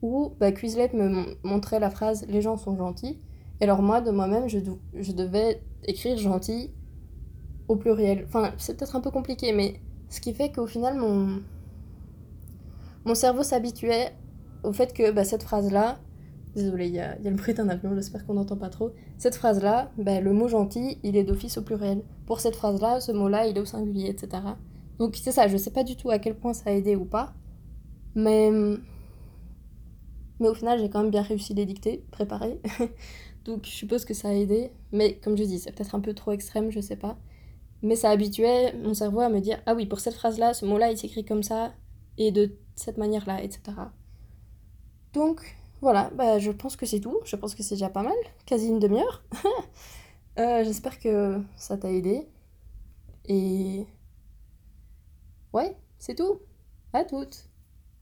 où 0.00 0.32
bah, 0.40 0.52
Quizlet 0.52 0.90
me 0.94 1.36
montrait 1.42 1.80
la 1.80 1.90
phrase 1.90 2.24
les 2.28 2.40
gens 2.40 2.56
sont 2.56 2.76
gentils. 2.76 3.20
Et 3.60 3.64
alors 3.64 3.82
moi, 3.82 4.00
de 4.00 4.12
moi-même, 4.12 4.48
je, 4.48 4.58
je 4.94 5.12
devais 5.12 5.60
écrire 5.84 6.16
gentil 6.16 6.70
au 7.66 7.74
pluriel. 7.74 8.24
Enfin, 8.26 8.52
c'est 8.56 8.76
peut-être 8.76 8.94
un 8.94 9.00
peu 9.00 9.10
compliqué, 9.10 9.52
mais 9.52 9.80
ce 10.08 10.20
qui 10.20 10.32
fait 10.32 10.52
qu'au 10.52 10.66
final, 10.66 10.96
mon, 10.96 11.42
mon 13.04 13.14
cerveau 13.16 13.42
s'habituait 13.42 14.12
au 14.62 14.72
fait 14.72 14.92
que 14.92 15.10
bah, 15.10 15.24
cette 15.24 15.42
phrase-là, 15.42 15.98
Désolée, 16.54 16.88
il 16.88 16.94
y 16.94 17.00
a, 17.00 17.16
le 17.18 17.30
bruit 17.30 17.54
d'un 17.54 17.68
avion, 17.68 17.94
j'espère 17.94 18.26
qu'on 18.26 18.34
n'entend 18.34 18.56
pas 18.56 18.68
trop. 18.68 18.92
Cette 19.16 19.34
phrase-là, 19.34 19.92
ben, 19.98 20.22
le 20.22 20.32
mot 20.32 20.48
gentil, 20.48 20.98
il 21.02 21.16
est 21.16 21.24
d'office 21.24 21.58
au 21.58 21.62
pluriel. 21.62 22.02
Pour 22.26 22.40
cette 22.40 22.56
phrase-là, 22.56 23.00
ce 23.00 23.12
mot-là, 23.12 23.46
il 23.46 23.56
est 23.56 23.60
au 23.60 23.64
singulier, 23.64 24.08
etc. 24.08 24.42
Donc 24.98 25.16
c'est 25.16 25.32
ça, 25.32 25.46
je 25.46 25.56
sais 25.56 25.70
pas 25.70 25.84
du 25.84 25.96
tout 25.96 26.10
à 26.10 26.18
quel 26.18 26.34
point 26.34 26.52
ça 26.52 26.70
a 26.70 26.72
aidé 26.72 26.96
ou 26.96 27.04
pas. 27.04 27.34
Mais, 28.14 28.50
mais 30.40 30.48
au 30.48 30.54
final, 30.54 30.80
j'ai 30.80 30.90
quand 30.90 31.02
même 31.02 31.10
bien 31.10 31.22
réussi 31.22 31.54
les 31.54 31.66
dictées, 31.66 32.04
préparées. 32.10 32.60
Donc 33.44 33.64
je 33.64 33.70
suppose 33.70 34.04
que 34.04 34.14
ça 34.14 34.28
a 34.28 34.32
aidé. 34.32 34.72
Mais 34.92 35.14
comme 35.14 35.36
je 35.36 35.44
dis, 35.44 35.58
c'est 35.58 35.72
peut-être 35.72 35.94
un 35.94 36.00
peu 36.00 36.14
trop 36.14 36.32
extrême, 36.32 36.70
je 36.70 36.80
sais 36.80 36.96
pas. 36.96 37.18
Mais 37.82 37.94
ça 37.94 38.10
habituait 38.10 38.74
mon 38.82 38.94
cerveau 38.94 39.20
à 39.20 39.28
me 39.28 39.40
dire 39.40 39.60
Ah 39.66 39.74
oui, 39.74 39.86
pour 39.86 40.00
cette 40.00 40.14
phrase-là, 40.14 40.52
ce 40.54 40.66
mot-là, 40.66 40.90
il 40.90 40.98
s'écrit 40.98 41.24
comme 41.24 41.44
ça, 41.44 41.72
et 42.16 42.32
de 42.32 42.50
cette 42.74 42.98
manière-là, 42.98 43.42
etc. 43.42 43.60
Donc, 45.14 45.57
voilà, 45.80 46.10
bah, 46.14 46.38
je 46.38 46.50
pense 46.50 46.76
que 46.76 46.86
c'est 46.86 47.00
tout. 47.00 47.18
Je 47.24 47.36
pense 47.36 47.54
que 47.54 47.62
c'est 47.62 47.74
déjà 47.76 47.88
pas 47.90 48.02
mal. 48.02 48.16
Quasi 48.46 48.68
une 48.68 48.78
demi-heure. 48.78 49.22
euh, 50.38 50.64
J'espère 50.64 50.98
que 50.98 51.40
ça 51.56 51.76
t'a 51.78 51.90
aidé. 51.92 52.28
Et... 53.26 53.86
Ouais, 55.52 55.76
c'est 55.98 56.14
tout. 56.14 56.40
À 56.92 57.04
toutes. 57.04 57.47